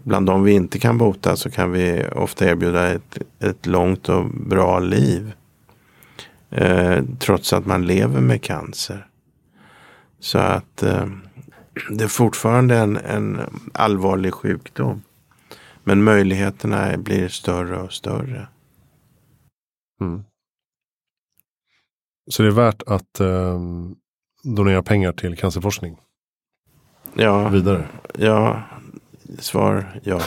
[0.03, 4.26] bland de vi inte kan bota så kan vi ofta erbjuda ett, ett långt och
[4.30, 5.34] bra liv.
[6.49, 9.07] Eh, trots att man lever med cancer.
[10.20, 11.07] Så att eh,
[11.89, 13.39] det är fortfarande en, en
[13.74, 15.01] allvarlig sjukdom.
[15.84, 18.47] Men möjligheterna blir större och större.
[20.01, 20.23] Mm.
[22.31, 23.59] Så det är värt att eh,
[24.43, 25.97] donera pengar till cancerforskning?
[27.13, 27.88] Ja, Vidare?
[28.17, 28.63] ja.
[29.39, 30.21] Svar ja.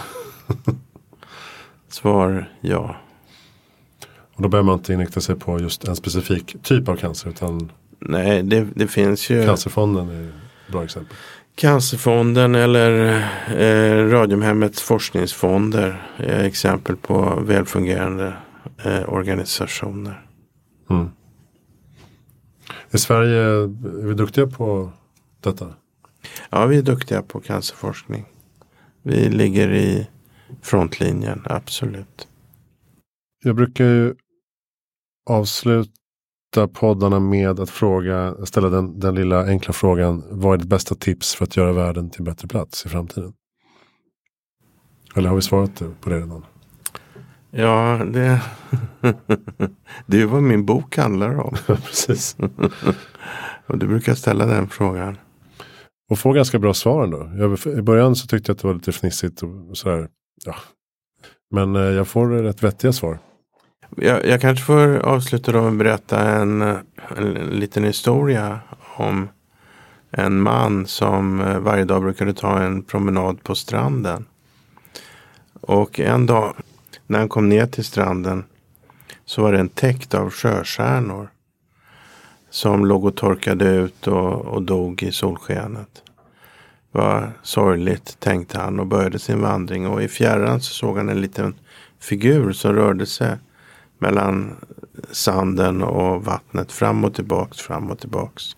[1.88, 2.96] Svar ja.
[4.34, 7.72] Och då behöver man inte inrikta sig på just en specifik typ av cancer utan
[7.98, 11.16] Nej, det, det finns ju Cancerfonden är ett bra exempel.
[11.56, 18.36] Cancerfonden eller eh, Radiumhemmets forskningsfonder är exempel på välfungerande
[18.84, 20.26] eh, organisationer.
[20.90, 21.08] Mm.
[22.90, 24.92] I Sverige är vi duktiga på
[25.40, 25.74] detta?
[26.50, 28.24] Ja, vi är duktiga på cancerforskning.
[29.02, 30.08] Vi ligger i
[30.62, 32.28] frontlinjen, absolut.
[33.44, 34.14] Jag brukar ju
[35.30, 35.90] avsluta
[36.66, 40.24] poddarna med att fråga, ställa den, den lilla enkla frågan.
[40.30, 43.32] Vad är ditt bästa tips för att göra världen till en bättre plats i framtiden?
[45.16, 46.44] Eller har vi svarat på det redan?
[47.50, 48.42] Ja, det,
[50.06, 51.56] det är vad min bok handlar om.
[51.66, 52.36] Precis.
[53.66, 55.18] Och du brukar ställa den frågan.
[56.10, 57.30] Och få ganska bra svar ändå.
[57.38, 60.08] Jag, I början så tyckte jag att det var lite fnissigt och sådär.
[60.44, 60.54] Ja.
[61.50, 63.18] Men eh, jag får rätt vettiga svar.
[63.98, 66.62] Jag, jag kanske får avsluta då med att berätta en,
[67.16, 68.60] en liten historia
[68.96, 69.28] om
[70.10, 74.24] en man som eh, varje dag brukade ta en promenad på stranden.
[75.60, 76.54] Och en dag
[77.06, 78.44] när han kom ner till stranden
[79.24, 81.30] så var den täckt av sjöstjärnor.
[82.50, 86.02] Som låg och torkade ut och, och dog i solskenet.
[86.92, 89.86] Vad sorgligt tänkte han och började sin vandring.
[89.86, 91.54] Och i fjärran så såg han en liten
[92.00, 93.36] figur som rörde sig
[93.98, 94.56] mellan
[95.10, 98.56] sanden och vattnet fram och tillbaks, fram och tillbaks.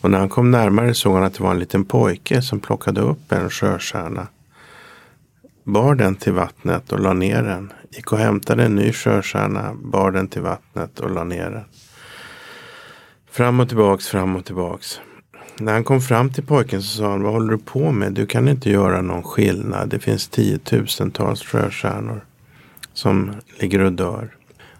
[0.00, 3.00] Och när han kom närmare såg han att det var en liten pojke som plockade
[3.00, 4.26] upp en sjöstjärna.
[5.64, 7.72] Bar den till vattnet och la ner den.
[7.90, 11.64] Gick och hämtade en ny sjöstjärna, bar den till vattnet och la ner den.
[13.30, 15.00] Fram och tillbaks, fram och tillbaks.
[15.58, 18.12] När han kom fram till pojken så sa han, vad håller du på med?
[18.12, 19.88] Du kan inte göra någon skillnad.
[19.88, 22.24] Det finns tiotusentals sjöstjärnor
[22.92, 24.36] som ligger och dör.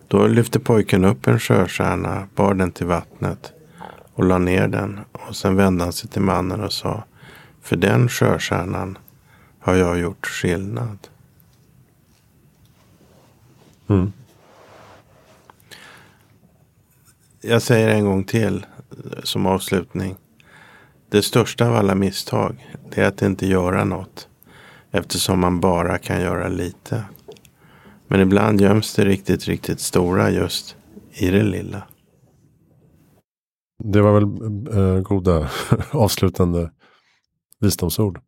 [0.09, 3.53] Då lyfte pojken upp en sjöstjärna, bar den till vattnet
[4.15, 5.01] och la ner den.
[5.13, 7.05] Och sen vände han sig till mannen och sa,
[7.63, 8.99] för den sjöstjärnan
[9.61, 10.99] har jag gjort skillnad.
[13.89, 14.13] Mm.
[17.41, 18.67] Jag säger en gång till
[19.23, 20.17] som avslutning.
[21.09, 24.29] Det största av alla misstag det är att inte göra något.
[24.91, 27.05] Eftersom man bara kan göra lite.
[28.09, 30.77] Men ibland göms det riktigt, riktigt stora just
[31.13, 31.83] i det lilla.
[33.85, 34.23] Det var väl
[34.77, 35.51] eh, goda
[35.91, 36.71] avslutande
[37.61, 38.21] visdomsord.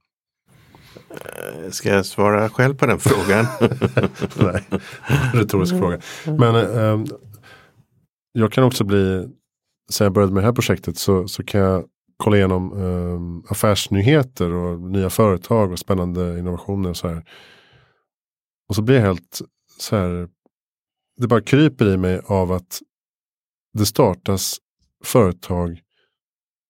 [1.70, 3.47] Ska jag svara själv på den frågan?
[4.37, 4.64] Nej,
[5.35, 6.01] retorisk fråga.
[6.39, 7.14] Men eh,
[8.33, 9.29] jag kan också bli,
[9.91, 11.85] sen jag började med det här projektet så, så kan jag
[12.16, 17.24] kolla igenom eh, affärsnyheter och nya företag och spännande innovationer och så här.
[18.68, 19.41] Och så blir jag helt
[19.79, 20.29] så här,
[21.16, 22.83] det bara kryper i mig av att
[23.72, 24.59] det startas
[25.05, 25.83] företag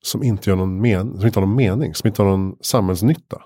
[0.03, 3.43] som inte, gör någon men, som inte har någon mening, som inte har någon samhällsnytta.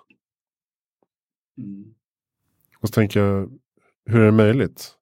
[2.81, 3.51] Och så tänker jag,
[4.07, 4.97] hur är det möjligt?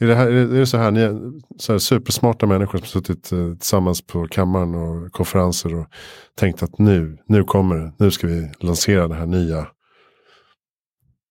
[0.00, 3.32] Är det, här, är det så här, ni är så här supersmarta människor som suttit
[3.32, 5.86] eh, tillsammans på kammaren och konferenser och
[6.34, 9.68] tänkt att nu, nu kommer det, nu ska vi lansera den här nya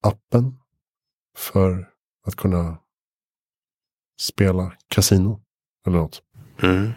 [0.04, 0.58] appen
[1.38, 1.90] för
[2.28, 2.78] att kunna
[4.22, 5.42] spela kasino
[5.88, 6.22] eller något.
[6.62, 6.92] Mm.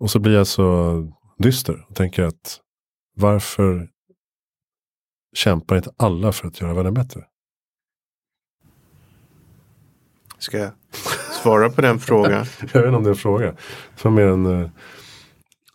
[0.00, 2.60] Och så blir jag så dyster och tänker att
[3.16, 3.88] varför
[5.36, 7.24] kämpar inte alla för att göra världen bättre?
[10.38, 10.72] Ska jag
[11.42, 12.32] svara på den frågan?
[12.72, 13.56] Jag vet inte om det är en fråga.
[14.02, 14.70] Var mer en, eh,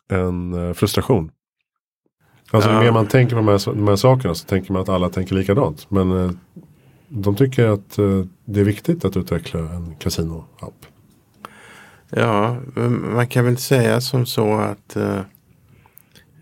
[0.09, 1.31] en eh, frustration.
[2.51, 2.75] Alltså Ja.
[2.77, 5.09] ju mer man tänker på de här, de här sakerna så tänker man att alla
[5.09, 5.91] tänker likadant.
[5.91, 6.31] Men eh,
[7.13, 10.85] de tycker att eh, det är viktigt att utveckla en kasinoapp.
[12.09, 12.57] Ja,
[13.13, 15.19] man kan väl säga som så att eh,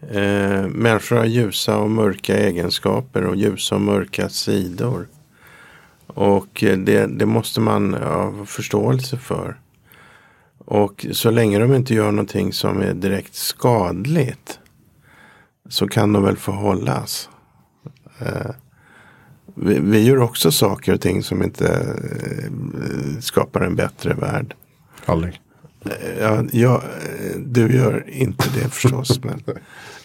[0.09, 5.07] eh, människor har ljusa och mörka egenskaper och ljusa och mörka sidor.
[6.07, 9.59] Och eh, det, det måste man ha förståelse för.
[10.57, 14.59] Och så länge de inte gör någonting som är direkt skadligt
[15.69, 17.29] så kan de väl få hållas.
[18.19, 18.51] Eh,
[19.61, 24.55] vi, vi gör också saker och ting som inte eh, skapar en bättre värld.
[25.05, 25.41] Aldrig.
[26.19, 26.81] Ja, jag,
[27.37, 29.41] du gör inte det förstås, men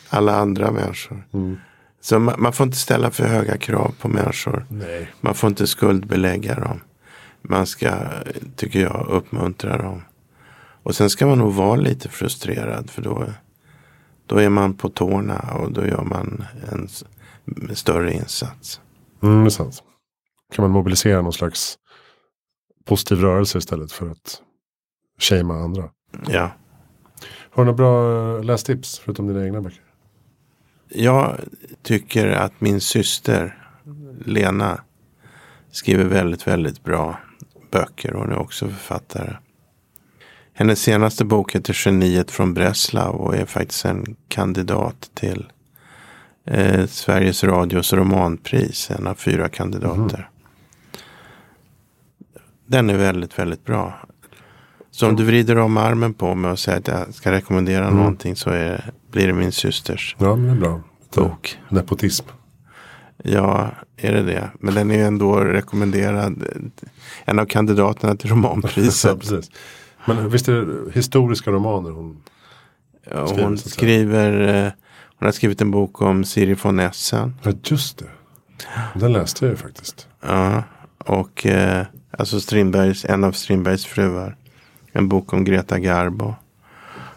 [0.08, 1.26] alla andra människor.
[1.32, 1.56] Mm.
[2.00, 4.66] Så man, man, får inte ställa för höga krav på människor.
[4.68, 5.10] Nej.
[5.20, 6.80] Man får inte skuldbelägga dem.
[7.42, 7.92] Man ska,
[8.56, 10.02] tycker jag, uppmuntra dem.
[10.82, 13.24] Och sen ska man nog vara lite frustrerad för då,
[14.26, 16.88] då är man på tårna och då gör man en
[17.76, 18.80] större insats.
[19.24, 19.82] Mm, det är sant.
[20.52, 21.78] Kan man mobilisera någon slags
[22.84, 24.42] positiv rörelse istället för att
[25.20, 25.90] shamea andra.
[26.28, 26.50] Ja.
[27.50, 29.82] Har du några bra lästips förutom dina egna böcker?
[30.88, 31.40] Jag
[31.82, 33.68] tycker att min syster
[34.24, 34.80] Lena
[35.70, 37.18] skriver väldigt, väldigt bra
[37.70, 38.12] böcker.
[38.12, 39.36] Hon är också författare.
[40.52, 45.52] Hennes senaste bok heter Geniet från Breslau och är faktiskt en kandidat till
[46.46, 48.90] eh, Sveriges Radios romanpris.
[48.90, 50.14] En av fyra kandidater.
[50.18, 50.30] Mm.
[52.66, 53.94] Den är väldigt, väldigt bra.
[54.90, 57.96] Så om du vrider om armen på mig och säger att jag ska rekommendera mm.
[57.96, 60.80] någonting så är, blir det min systers ja, men det är bra.
[61.14, 61.58] bok.
[61.68, 62.26] Nepotism.
[63.22, 64.50] Ja, är det det?
[64.60, 66.44] Men den är ändå rekommenderad.
[67.24, 69.18] En av kandidaterna till romanpriset.
[69.30, 69.40] ja.
[70.06, 72.22] Men visst är det historiska romaner hon
[73.10, 73.44] ja, skriver?
[73.44, 74.72] Hon skriver,
[75.24, 77.34] hon har skrivit en bok om Siri von Essen.
[77.42, 78.10] Ja, just det.
[78.94, 80.08] Den läste jag ju faktiskt.
[80.20, 80.62] Ja,
[80.98, 84.36] och eh, alltså Strindbergs, en av Strindbergs fruar.
[84.92, 86.34] En bok om Greta Garbo.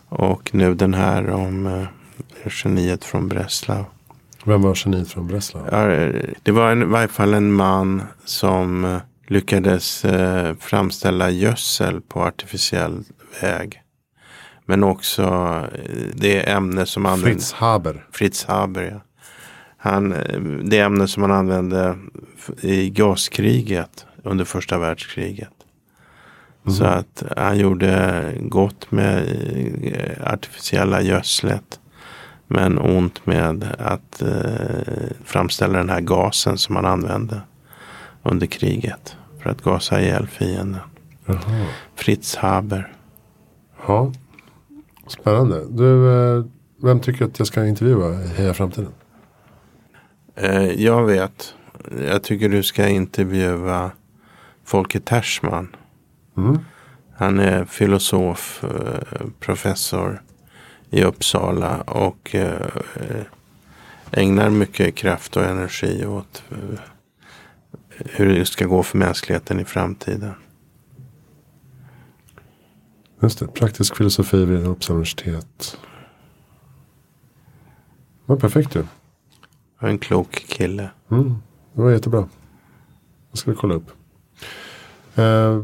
[0.10, 3.86] Och nu den här om eh, geniet från Breslau.
[4.44, 5.64] Vem var geniet från Breslau?
[5.72, 6.12] Ja,
[6.44, 8.98] det var en, i varje fall en man som eh,
[9.28, 13.04] lyckades eh, framställa gödsel på artificiell
[13.42, 13.82] väg.
[14.70, 15.24] Men också
[15.74, 17.24] eh, det ämne som användes.
[17.24, 18.06] Fritz Haber.
[18.12, 19.02] Fritz Haber, ja.
[19.78, 21.98] Han, eh, det ämne som man använde
[22.62, 25.54] i gaskriget under första världskriget.
[26.66, 26.78] Mm.
[26.78, 29.18] Så att han gjorde gott med
[29.84, 31.80] eh, artificiella gödslet.
[32.48, 37.42] Men ont med att eh, framställa den här gasen som man använde
[38.24, 39.16] under kriget.
[39.42, 40.82] För att gasa ihjäl fienden.
[41.26, 41.66] Jaha.
[41.96, 42.94] Fritz Haber.
[43.88, 44.12] Ja,
[45.12, 45.66] spännande.
[45.70, 46.46] Du, eh,
[46.84, 48.92] vem tycker att jag ska intervjua i Heja Framtiden?
[50.36, 51.54] Eh, jag vet.
[52.08, 53.92] Jag tycker du ska intervjua
[54.66, 55.76] Folke Tersman.
[56.38, 56.60] Mm.
[57.16, 60.22] Han är filosof, eh, professor
[60.90, 62.36] i Uppsala och
[64.12, 66.44] ägnar mycket kraft och energi åt
[67.98, 70.34] hur det ska gå för mänskligheten i framtiden.
[73.20, 75.78] Just det, praktisk filosofi vid Uppsala universitet.
[78.26, 78.84] Det var perfekt ju.
[79.80, 80.90] En klok kille.
[81.12, 81.36] Mm,
[81.74, 82.28] det var jättebra.
[83.32, 83.92] Det ska vi kolla upp.
[85.16, 85.64] Eh,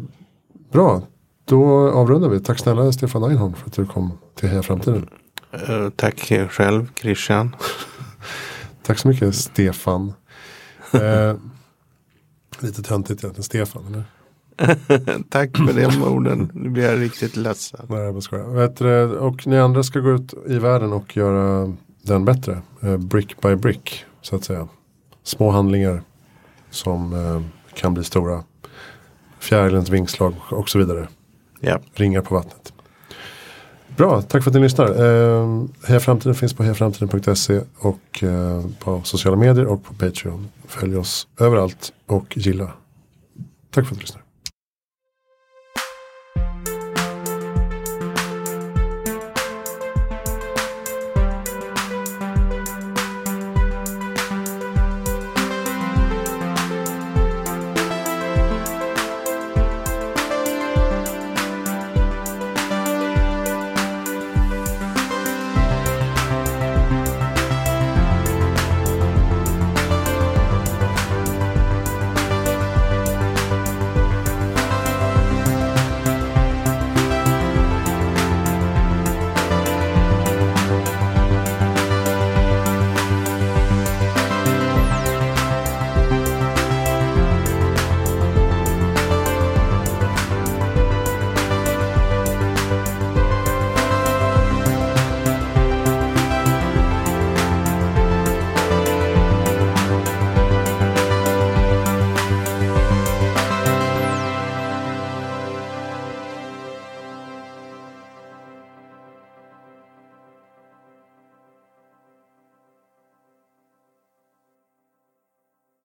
[0.71, 1.01] bra,
[1.45, 2.39] då avrundar vi.
[2.39, 5.09] Tack snälla Stefan Einhorn för att du kom till Heja Framtiden.
[5.69, 7.55] Uh, tack själv Christian.
[8.83, 10.13] tack så mycket Stefan.
[10.93, 11.35] uh,
[12.59, 14.03] lite töntigt egentligen, Stefan eller?
[15.29, 16.51] tack för de orden.
[16.53, 17.79] Nu blir jag riktigt ledsen.
[17.89, 19.17] Nej, jag skojar.
[19.17, 22.61] Och ni andra ska gå ut i världen och göra den bättre.
[22.83, 24.67] Uh, brick by brick så att säga.
[25.23, 26.01] Små handlingar
[26.69, 27.15] som
[27.73, 28.43] kan bli stora.
[29.39, 31.07] Fjärilens vingslag och så vidare.
[31.59, 31.79] Ja.
[31.93, 32.73] Ringar på vattnet.
[33.97, 34.85] Bra, tack för att ni lyssnar.
[34.85, 40.49] Eh, Heja Framtiden finns på hejaframtiden.se och eh, på sociala medier och på Patreon.
[40.67, 42.71] Följ oss överallt och gilla.
[43.71, 44.22] Tack för att du lyssnar.